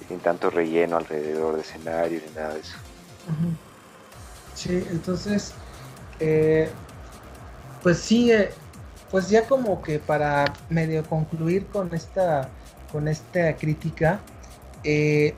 Sin 0.08 0.20
tanto 0.20 0.50
relleno 0.50 0.98
alrededor 0.98 1.56
de 1.56 1.62
escenario 1.62 2.22
ni 2.28 2.36
nada 2.36 2.54
de 2.54 2.60
eso. 2.60 2.78
Sí, 4.54 4.86
entonces, 4.92 5.54
eh, 6.20 6.70
pues 7.82 7.98
sí, 7.98 8.32
eh, 8.32 8.54
pues 9.16 9.30
ya 9.30 9.48
como 9.48 9.82
que 9.82 9.98
para 9.98 10.44
medio 10.68 11.02
concluir 11.06 11.68
con 11.68 11.96
esta, 11.96 12.50
con 12.92 13.08
esta 13.08 13.56
crítica, 13.56 14.20
eh, 14.84 15.36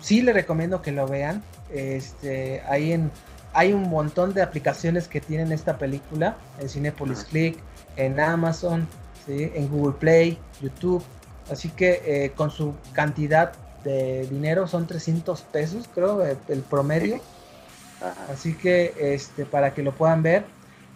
sí 0.00 0.22
le 0.22 0.32
recomiendo 0.32 0.82
que 0.82 0.92
lo 0.92 1.08
vean. 1.08 1.42
Este, 1.68 2.62
ahí 2.68 2.92
en 2.92 3.10
hay 3.52 3.72
un 3.72 3.90
montón 3.90 4.34
de 4.34 4.42
aplicaciones 4.42 5.08
que 5.08 5.20
tienen 5.20 5.50
esta 5.50 5.78
película 5.78 6.36
en 6.60 6.68
Cinepolis 6.68 7.24
Click, 7.24 7.58
en 7.96 8.20
Amazon, 8.20 8.86
en 9.26 9.68
Google 9.68 9.96
Play, 9.98 10.38
YouTube. 10.60 11.02
Así 11.50 11.70
que 11.70 12.00
eh, 12.06 12.30
con 12.36 12.52
su 12.52 12.76
cantidad 12.92 13.52
de 13.82 14.28
dinero 14.28 14.68
son 14.68 14.86
300 14.86 15.42
pesos, 15.42 15.90
creo, 15.92 16.22
el, 16.22 16.60
promedio. 16.60 17.20
Así 18.32 18.54
que 18.54 18.94
este 18.96 19.44
para 19.44 19.74
que 19.74 19.82
lo 19.82 19.92
puedan 19.92 20.22
ver, 20.22 20.44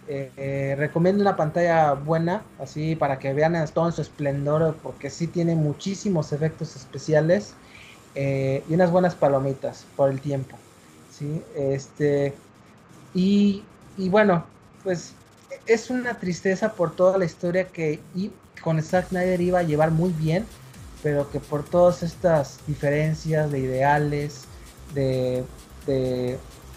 eh, 0.07 0.31
eh, 0.37 0.75
recomiendo 0.77 1.21
una 1.21 1.35
pantalla 1.35 1.93
buena, 1.93 2.43
así 2.59 2.95
para 2.95 3.19
que 3.19 3.33
vean 3.33 3.55
todo 3.73 3.87
en 3.87 3.93
su 3.93 4.01
esplendor, 4.01 4.75
porque 4.83 5.09
sí 5.09 5.27
tiene 5.27 5.55
muchísimos 5.55 6.33
efectos 6.33 6.75
especiales 6.75 7.53
y 8.15 8.71
unas 8.71 8.91
buenas 8.91 9.15
palomitas 9.15 9.85
por 9.95 10.11
el 10.11 10.21
tiempo. 10.21 10.55
¿sí? 11.11 11.41
Este, 11.55 12.33
y, 13.13 13.63
bueno, 13.97 14.45
pues 14.83 15.13
es 15.67 15.89
una 15.89 16.15
tristeza 16.15 16.73
por 16.73 16.95
toda 16.95 17.17
la 17.17 17.25
historia 17.25 17.67
que 17.67 17.99
con 18.61 18.81
Zack 18.81 19.09
Snyder 19.09 19.41
iba 19.41 19.59
a 19.59 19.63
llevar 19.63 19.91
muy 19.91 20.11
bien, 20.11 20.45
pero 21.01 21.29
que 21.29 21.39
por 21.39 21.63
todas 21.63 22.01
estas 22.01 22.59
diferencias 22.65 23.51
de 23.51 23.59
ideales, 23.59 24.45
de, 24.93 25.43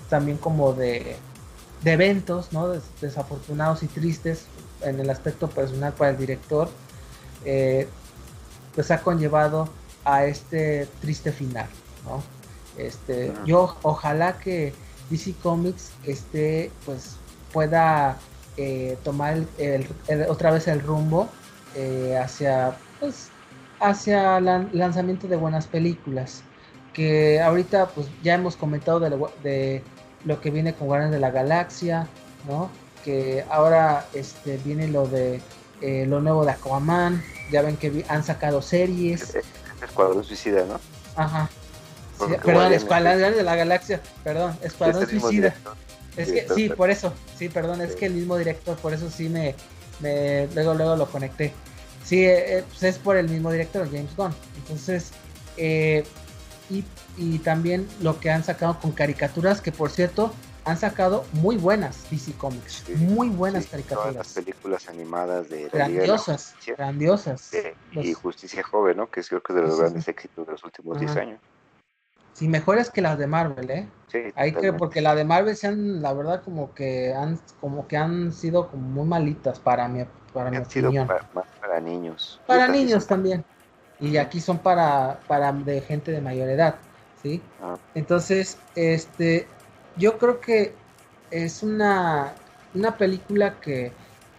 también 0.09 0.37
como 0.37 0.73
de, 0.73 1.17
de 1.83 1.93
eventos, 1.93 2.53
¿no? 2.53 2.69
desafortunados 3.01 3.83
y 3.83 3.87
tristes 3.87 4.47
en 4.83 5.01
el 5.01 5.11
aspecto 5.11 5.49
personal 5.49 5.93
para 5.93 6.11
el 6.11 6.19
director, 6.19 6.69
eh, 7.45 7.89
pues 8.75 8.91
ha 8.91 9.01
conllevado 9.01 9.69
a 10.05 10.25
este 10.27 10.89
triste 11.01 11.33
final, 11.33 11.67
¿no? 12.05 12.23
Este, 12.77 13.33
yo 13.47 13.77
ojalá 13.83 14.39
que 14.39 14.75
DC 15.11 15.35
Comics 15.43 15.93
este, 16.05 16.71
pues, 16.85 17.17
pueda 17.53 18.19
eh, 18.57 18.99
tomar 19.03 19.39
el, 19.59 19.87
otra 20.29 20.51
vez 20.51 20.69
el 20.69 20.81
rumbo 20.81 21.29
eh, 21.75 22.19
hacia, 22.23 22.77
pues, 23.01 23.29
hacia 23.81 24.39
el 24.39 24.45
lanzamiento 24.73 25.27
de 25.29 25.37
buenas 25.37 25.67
películas. 25.67 26.43
Que 26.93 27.41
ahorita 27.43 27.89
pues 27.89 28.07
ya 28.23 28.35
hemos 28.35 28.57
comentado 28.57 29.01
de 29.01 29.11
lo, 29.11 29.31
de 29.43 29.83
lo 30.27 30.41
que 30.41 30.51
viene 30.51 30.75
con 30.75 30.89
Guardianes 30.89 31.15
de 31.15 31.21
la 31.21 31.31
Galaxia, 31.31 32.07
¿no? 32.47 32.71
Que 33.05 33.45
ahora 33.49 34.05
este, 34.13 34.59
viene 34.59 34.89
lo 34.89 35.07
de 35.07 35.41
eh, 35.81 36.05
lo 36.07 36.21
nuevo 36.21 36.45
de 36.45 36.51
Aquaman, 36.51 37.23
ya 37.51 37.63
ven 37.63 37.77
que 37.77 38.05
han 38.09 38.25
sacado 38.25 38.61
series. 38.61 39.39
Escuadrón 39.83 40.25
Suicida, 40.25 40.65
¿no? 40.65 40.81
Ajá, 41.15 41.49
perdón, 42.45 42.73
Escuadrón 42.73 43.35
de 43.35 43.43
la 43.43 43.57
Galaxia, 43.57 44.03
perdón, 44.25 44.59
Escuadrón 44.63 45.09
Suicida. 45.09 45.55
Es 46.17 46.33
que, 46.33 46.47
sí, 46.55 46.69
por 46.71 46.91
eso, 46.91 47.13
sí, 47.39 47.49
perdón, 47.49 47.83
es 47.83 47.95
que 47.95 48.07
el 48.07 48.15
mismo 48.15 48.37
director, 48.37 48.77
por 48.79 48.95
eso 48.95 49.11
sí 49.11 49.29
me, 49.29 49.55
me 50.01 50.49
luego, 50.55 50.75
luego 50.75 50.97
lo 50.97 51.07
conecté. 51.07 51.53
Sí, 52.05 52.25
eh, 52.25 52.59
eh, 52.59 52.65
pues 52.69 52.83
es 52.85 52.99
por 52.99 53.17
el 53.17 53.29
mismo 53.29 53.53
director, 53.53 53.87
James 53.87 54.17
Gunn. 54.17 54.35
Entonces, 54.57 55.11
eh, 55.57 56.05
y, 56.71 56.85
y, 57.17 57.39
también 57.39 57.89
lo 58.01 58.19
que 58.21 58.31
han 58.31 58.45
sacado 58.45 58.79
con 58.81 58.93
caricaturas, 58.93 59.61
que 59.61 59.73
por 59.73 59.91
cierto, 59.91 60.33
han 60.67 60.77
sacado 60.77 61.25
muy 61.33 61.57
buenas 61.57 62.11
DC 62.11 62.33
Comics, 62.33 62.89
muy 62.97 63.29
buenas 63.29 63.67
caricaturas. 63.67 64.13
Todas 64.13 64.17
las 64.17 64.33
películas 64.35 64.89
animadas 64.89 65.49
de 65.49 65.69
grandiosas, 65.69 66.57
grandiosas. 66.77 67.53
y 67.93 68.13
Justicia 68.13 68.65
Joven, 68.65 68.97
¿no? 68.97 69.09
Que 69.09 69.23
creo 69.23 69.41
que 69.43 69.53
es 69.53 69.57
de 69.57 69.63
los 69.63 69.79
grandes 69.79 70.09
éxitos 70.09 70.45
de 70.45 70.53
los 70.53 70.65
últimos 70.65 70.99
10 70.99 71.17
años. 71.17 71.41
Sí, 72.33 72.49
mejores 72.49 72.91
que 72.91 73.01
las 73.01 73.17
de 73.17 73.27
Marvel, 73.27 73.71
¿eh? 73.71 73.89
Sí, 74.09 74.19
Hay 74.35 74.53
que, 74.53 74.73
porque 74.73 75.01
las 75.01 75.17
de 75.17 75.25
Marvel 75.25 75.57
se 75.57 75.69
han, 75.69 76.03
la 76.03 76.13
verdad, 76.13 76.43
como 76.43 76.75
que 76.75 77.15
han, 77.15 77.41
como 77.61 77.89
que 77.89 77.97
han 77.97 78.33
sido 78.33 78.69
como 78.69 78.87
muy 78.89 79.07
malitas 79.07 79.59
para 79.59 79.89
mi, 79.89 80.05
para 80.35 80.51
mi 80.51 80.59
opinión. 80.59 81.07
Para, 81.07 81.23
para, 81.63 81.81
niños. 81.81 82.39
Para 82.47 82.69
niños 82.69 83.07
también. 83.07 83.43
Y 84.01 84.17
aquí 84.19 84.41
son 84.41 84.59
para, 84.59 85.21
para 85.27 85.53
de 85.53 85.81
gente 85.81 86.13
de 86.13 86.21
mayor 86.21 86.49
edad, 86.49 86.77
¿sí? 87.23 87.41
Ah. 87.63 87.77
Entonces, 87.95 88.59
este, 88.75 89.47
yo 89.97 90.19
creo 90.19 90.41
que 90.41 90.75
es 91.31 91.63
una, 91.63 92.35
una 92.75 92.97
película 92.97 93.59
que, 93.61 93.93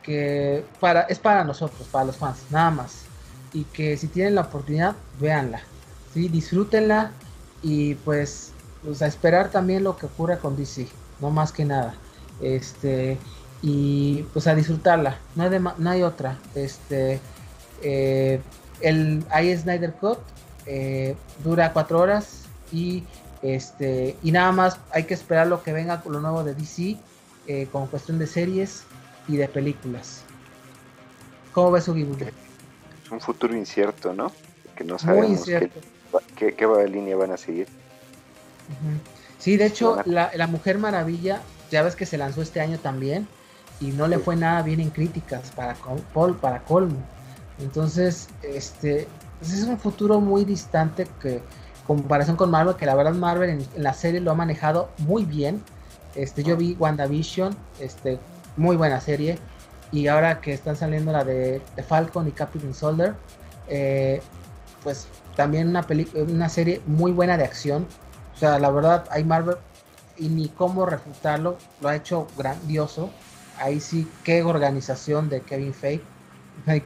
que 0.03 0.63
para, 0.79 1.01
es 1.01 1.19
para 1.19 1.43
nosotros, 1.43 1.87
para 1.87 2.05
los 2.05 2.17
fans, 2.17 2.43
nada 2.51 2.71
más. 2.71 3.05
Y 3.53 3.63
que 3.63 3.97
si 3.97 4.07
tienen 4.07 4.35
la 4.35 4.41
oportunidad, 4.41 4.95
véanla, 5.19 5.61
¿sí? 6.13 6.27
Disfrútenla 6.29 7.11
y 7.63 7.95
pues, 7.95 8.51
pues, 8.83 9.01
a 9.01 9.07
esperar 9.07 9.49
también 9.49 9.83
lo 9.83 9.97
que 9.97 10.05
ocurra 10.05 10.37
con 10.37 10.55
DC, 10.55 10.87
no 11.19 11.31
más 11.31 11.51
que 11.51 11.65
nada. 11.65 11.95
Este, 12.41 13.17
y 13.61 14.23
pues 14.33 14.45
a 14.45 14.53
disfrutarla, 14.53 15.17
no 15.35 15.43
hay, 15.43 15.59
no 15.59 15.89
hay 15.89 16.03
otra. 16.03 16.37
Este, 16.53 17.19
eh, 17.81 18.39
el 18.81 19.23
hay 19.29 19.55
Snyder 19.55 19.93
Cut 19.93 20.19
eh, 20.65 21.15
dura 21.43 21.73
cuatro 21.73 21.99
horas 21.99 22.43
y 22.71 23.03
este 23.41 24.15
y 24.23 24.31
nada 24.31 24.51
más 24.51 24.79
hay 24.91 25.03
que 25.03 25.13
esperar 25.13 25.47
lo 25.47 25.63
que 25.63 25.73
venga 25.73 26.01
con 26.01 26.13
lo 26.13 26.19
nuevo 26.19 26.43
de 26.43 26.53
DC 26.53 26.97
eh, 27.47 27.67
con 27.71 27.87
cuestión 27.87 28.19
de 28.19 28.27
series 28.27 28.83
y 29.27 29.37
de 29.37 29.47
películas. 29.47 30.23
¿Cómo 31.53 31.71
ves 31.71 31.85
su 31.85 31.95
Es 31.95 33.11
un 33.11 33.21
futuro 33.21 33.55
incierto, 33.55 34.13
¿no? 34.13 34.31
Que 34.75 34.83
no 34.83 34.99
sabemos 34.99 35.45
qué, 36.35 36.53
qué 36.53 36.87
línea 36.89 37.15
van 37.15 37.31
a 37.31 37.37
seguir. 37.37 37.67
Sí, 39.39 39.57
de 39.57 39.65
hecho, 39.65 39.97
la, 40.05 40.47
Mujer 40.47 40.77
Maravilla, 40.77 41.41
ya 41.71 41.83
ves 41.83 41.95
que 41.95 42.05
se 42.05 42.17
lanzó 42.17 42.41
este 42.41 42.59
año 42.59 42.77
también 42.77 43.27
y 43.79 43.87
no 43.87 44.07
le 44.07 44.19
fue 44.19 44.35
nada 44.35 44.61
bien 44.61 44.79
en 44.79 44.89
críticas 44.89 45.51
para, 45.51 45.75
Paul, 46.13 46.35
para 46.35 46.63
colmo. 46.63 46.97
Entonces, 47.59 48.29
este 48.43 49.07
pues 49.39 49.53
es 49.53 49.63
un 49.63 49.77
futuro 49.77 50.19
muy 50.19 50.45
distante 50.45 51.07
que 51.21 51.41
comparación 51.85 52.35
con 52.35 52.51
Marvel, 52.51 52.75
que 52.75 52.85
la 52.85 52.95
verdad 52.95 53.13
Marvel 53.13 53.49
en, 53.49 53.67
la 53.77 53.93
serie 53.93 54.19
lo 54.19 54.31
ha 54.31 54.35
manejado 54.35 54.89
muy 54.97 55.25
bien. 55.25 55.61
Este, 56.15 56.43
yo 56.43 56.57
vi 56.57 56.75
WandaVision, 56.79 57.55
este, 57.79 58.19
muy 58.57 58.75
buena 58.75 58.99
serie. 58.99 59.37
Y 59.91 60.07
ahora 60.07 60.41
que 60.41 60.53
están 60.53 60.75
saliendo 60.75 61.11
la 61.11 61.23
de, 61.23 61.61
Falcon 61.87 62.27
y 62.27 62.31
Captain 62.31 62.73
Soldier, 62.73 63.13
eh, 63.69 64.21
pues 64.83 65.07
también 65.35 65.69
una, 65.69 65.85
una 66.27 66.49
serie 66.49 66.81
muy 66.87 67.11
buena 67.11 67.37
de 67.37 67.43
acción. 67.43 67.87
O 68.35 68.37
sea, 68.37 68.59
la 68.59 68.69
verdad, 68.71 69.05
hay 69.11 69.23
Marvel 69.23 69.57
y 70.17 70.29
ni 70.29 70.49
cómo 70.49 70.85
refutarlo, 70.85 71.57
lo 71.79 71.89
ha 71.89 71.95
hecho 71.95 72.27
grandioso. 72.37 73.11
Ahí 73.59 73.79
sí, 73.79 74.09
qué 74.23 74.43
organización 74.43 75.29
de 75.29 75.41
Kevin 75.41 75.73
Feige, 75.73 76.03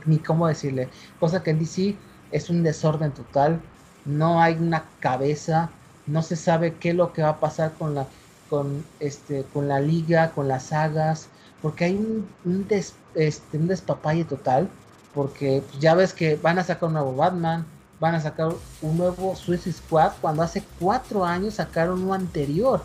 ni 0.06 0.18
cómo 0.20 0.48
decirle. 0.48 0.90
Cosa 1.20 1.44
que 1.44 1.52
en 1.52 1.60
DC 1.60 1.96
es 2.32 2.50
un 2.50 2.64
desorden 2.64 3.12
total, 3.12 3.62
no 4.06 4.42
hay 4.42 4.56
una 4.56 4.86
cabeza, 5.00 5.70
no 6.08 6.22
se 6.22 6.36
sabe 6.36 6.76
qué 6.76 6.90
es 6.90 6.96
lo 6.96 7.14
que 7.14 7.22
va 7.22 7.30
a 7.30 7.40
pasar 7.40 7.74
con 7.74 7.96
la, 7.96 8.08
con 8.50 8.84
este, 9.00 9.46
con 9.54 9.68
la 9.68 9.80
liga, 9.80 10.32
con 10.32 10.48
las 10.48 10.64
sagas, 10.64 11.28
porque 11.62 11.86
hay 11.86 11.96
un, 11.96 12.28
un, 12.46 12.68
este, 13.16 13.58
un 13.58 13.68
despapalle 13.68 14.26
total, 14.26 14.70
porque 15.14 15.64
ya 15.80 15.96
ves 15.96 16.14
que 16.14 16.36
van 16.36 16.60
a 16.60 16.64
sacar 16.64 16.88
un 16.88 16.94
nuevo 16.94 17.16
Batman, 17.16 17.66
van 18.00 18.16
a 18.16 18.22
sacar 18.22 18.50
un 18.82 18.98
nuevo 18.98 19.36
Suicide 19.36 19.76
Squad 19.76 20.14
cuando 20.22 20.42
hace 20.42 20.64
cuatro 20.80 21.24
años 21.24 21.56
sacaron 21.56 22.02
uno 22.04 22.14
anterior, 22.14 22.82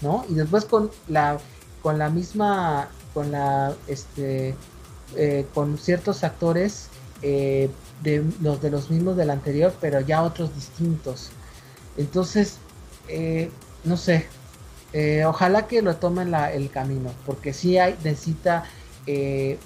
¿no? 0.00 0.24
Y 0.28 0.34
después 0.34 0.64
con 0.64 0.90
la, 1.06 1.38
con 1.82 1.98
la 1.98 2.10
misma 2.10 2.88
con 3.14 3.32
la 3.32 3.72
este 3.86 4.54
eh, 5.14 5.46
con 5.54 5.78
ciertos 5.78 6.24
actores 6.24 6.88
eh, 7.22 7.70
de 8.02 8.24
los 8.40 8.60
de 8.60 8.70
los 8.70 8.90
mismos 8.90 9.16
del 9.16 9.30
anterior, 9.30 9.72
pero 9.80 10.00
ya 10.00 10.22
otros 10.22 10.54
distintos. 10.54 11.30
Entonces, 11.96 12.58
eh, 13.08 13.50
no 13.84 13.96
sé, 13.96 14.26
ojalá 15.26 15.66
que 15.66 15.82
lo 15.82 15.96
tomen 15.96 16.30
la, 16.30 16.52
el 16.52 16.70
camino, 16.70 17.12
porque 17.24 17.52
sí 17.52 17.78
hay, 17.78 17.96
necesita 18.02 18.64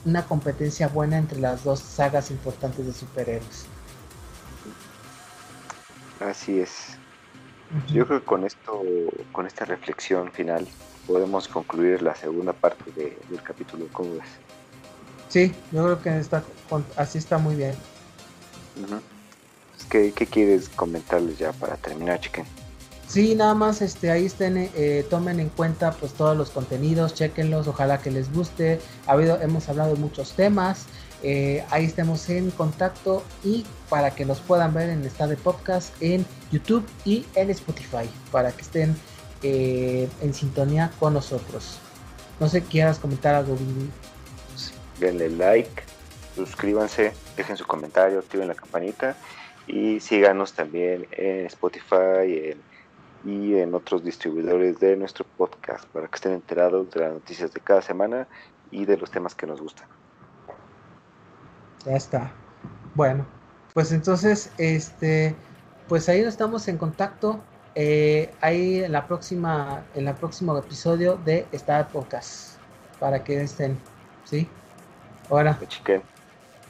una 0.04 0.26
competencia 0.26 0.88
buena 0.88 1.16
entre 1.16 1.40
las 1.40 1.64
dos 1.64 1.80
sagas 1.80 2.30
importantes 2.30 2.84
de 2.84 2.92
superhéroes. 2.92 3.64
Así 6.20 6.60
es. 6.60 6.98
Yo 7.92 8.06
creo 8.06 8.20
que 8.20 8.26
con 8.26 8.44
esto, 8.44 8.82
con 9.32 9.46
esta 9.46 9.64
reflexión 9.64 10.30
final, 10.32 10.68
podemos 11.06 11.48
concluir 11.48 12.02
la 12.02 12.14
segunda 12.14 12.52
parte 12.52 12.90
del 12.92 13.42
capítulo. 13.42 13.86
¿Cómo 13.92 14.14
ves? 14.16 14.28
Sí, 15.30 15.52
yo 15.70 15.84
creo 15.84 16.02
que 16.02 16.18
está, 16.18 16.42
así 16.96 17.18
está 17.18 17.38
muy 17.38 17.54
bien. 17.54 17.74
¿Qué, 19.88 20.12
quieres 20.12 20.68
comentarles 20.68 21.38
ya 21.38 21.52
para 21.52 21.76
terminar, 21.76 22.20
chiquen? 22.20 22.44
Sí, 23.06 23.34
nada 23.34 23.54
más 23.54 23.80
este, 23.80 24.10
ahí 24.10 24.26
estén, 24.26 24.56
eh, 24.56 25.06
tomen 25.08 25.40
en 25.40 25.48
cuenta 25.48 25.92
pues 25.92 26.12
todos 26.12 26.36
los 26.36 26.50
contenidos, 26.50 27.14
chequenlos, 27.14 27.66
ojalá 27.68 27.98
que 27.98 28.10
les 28.10 28.32
guste. 28.32 28.80
Ha 29.06 29.12
habido, 29.12 29.40
hemos 29.40 29.68
hablado 29.68 29.94
de 29.94 30.00
muchos 30.00 30.32
temas, 30.32 30.86
eh, 31.22 31.64
ahí 31.70 31.84
estemos 31.84 32.28
en 32.28 32.50
contacto 32.50 33.22
y 33.44 33.64
para 33.88 34.14
que 34.14 34.24
los 34.24 34.40
puedan 34.40 34.74
ver 34.74 34.90
en 34.90 35.04
estado 35.04 35.30
de 35.30 35.36
podcast 35.36 35.92
en 36.00 36.24
YouTube 36.50 36.86
y 37.04 37.24
en 37.34 37.50
Spotify, 37.50 38.08
para 38.32 38.52
que 38.52 38.62
estén 38.62 38.96
eh, 39.42 40.08
en 40.22 40.34
sintonía 40.34 40.90
con 40.98 41.14
nosotros. 41.14 41.78
No 42.38 42.48
sé, 42.48 42.62
quieras 42.62 42.98
comentar 42.98 43.34
algo, 43.34 43.56
Denle 45.00 45.30
like, 45.30 45.82
suscríbanse, 46.36 47.12
dejen 47.36 47.56
su 47.56 47.66
comentario, 47.66 48.18
activen 48.18 48.48
la 48.48 48.54
campanita 48.54 49.16
y 49.66 50.00
síganos 50.00 50.52
también 50.52 51.06
en 51.12 51.46
Spotify 51.46 52.54
y 53.24 53.54
en 53.54 53.74
otros 53.74 54.04
distribuidores 54.04 54.78
de 54.78 54.96
nuestro 54.96 55.24
podcast 55.36 55.84
para 55.86 56.06
que 56.06 56.14
estén 56.14 56.32
enterados 56.32 56.90
de 56.90 57.00
las 57.00 57.12
noticias 57.12 57.52
de 57.52 57.60
cada 57.60 57.82
semana 57.82 58.28
y 58.70 58.84
de 58.84 58.96
los 58.96 59.10
temas 59.10 59.34
que 59.34 59.46
nos 59.46 59.60
gustan. 59.60 59.88
Ya 61.84 61.96
está. 61.96 62.32
Bueno, 62.94 63.26
pues 63.72 63.92
entonces, 63.92 64.52
este, 64.58 65.34
pues 65.88 66.08
ahí 66.08 66.20
estamos 66.20 66.68
en 66.68 66.76
contacto. 66.76 67.40
Eh, 67.74 68.34
ahí 68.40 68.82
en 68.82 68.92
la 68.92 69.06
próxima, 69.06 69.84
en 69.94 70.08
el 70.08 70.14
próximo 70.14 70.56
episodio 70.58 71.16
de 71.24 71.46
Star 71.52 71.88
Podcast. 71.88 72.58
Para 72.98 73.24
que 73.24 73.40
estén, 73.40 73.78
¿sí? 74.24 74.48
Ahora. 75.30 75.58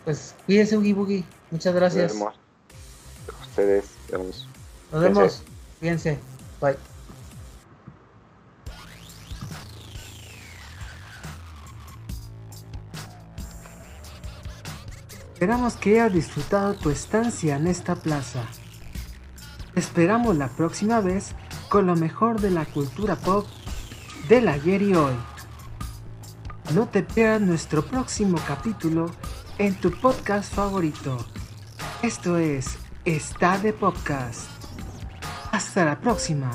Pues 0.04 0.34
cuídense, 0.46 0.76
Ugi 0.76 0.92
Boogie. 0.92 1.24
Muchas 1.50 1.74
gracias. 1.74 2.14
Nos 2.14 2.34
Ustedes, 3.48 3.84
vemos. 4.10 4.48
Nos 4.92 5.02
vemos. 5.02 5.42
Cuídense. 5.78 6.18
Bye. 6.60 6.76
Esperamos 15.32 15.74
que 15.76 15.98
hayas 15.98 16.12
disfrutado 16.12 16.74
tu 16.74 16.90
estancia 16.90 17.56
en 17.56 17.66
esta 17.66 17.96
plaza 17.96 18.44
esperamos 19.80 20.36
la 20.36 20.48
próxima 20.48 21.00
vez 21.00 21.32
con 21.68 21.86
lo 21.86 21.96
mejor 21.96 22.40
de 22.40 22.50
la 22.50 22.64
cultura 22.66 23.16
pop 23.16 23.46
del 24.28 24.48
ayer 24.48 24.82
y 24.82 24.94
hoy. 24.94 25.14
No 26.74 26.86
te 26.86 27.02
pierdas 27.02 27.40
nuestro 27.40 27.84
próximo 27.84 28.38
capítulo 28.46 29.10
en 29.58 29.74
tu 29.74 29.90
podcast 29.90 30.54
favorito. 30.54 31.18
Esto 32.00 32.38
es 32.38 32.78
Está 33.04 33.58
de 33.58 33.72
Podcast. 33.72 34.48
Hasta 35.50 35.84
la 35.84 36.00
próxima. 36.00 36.52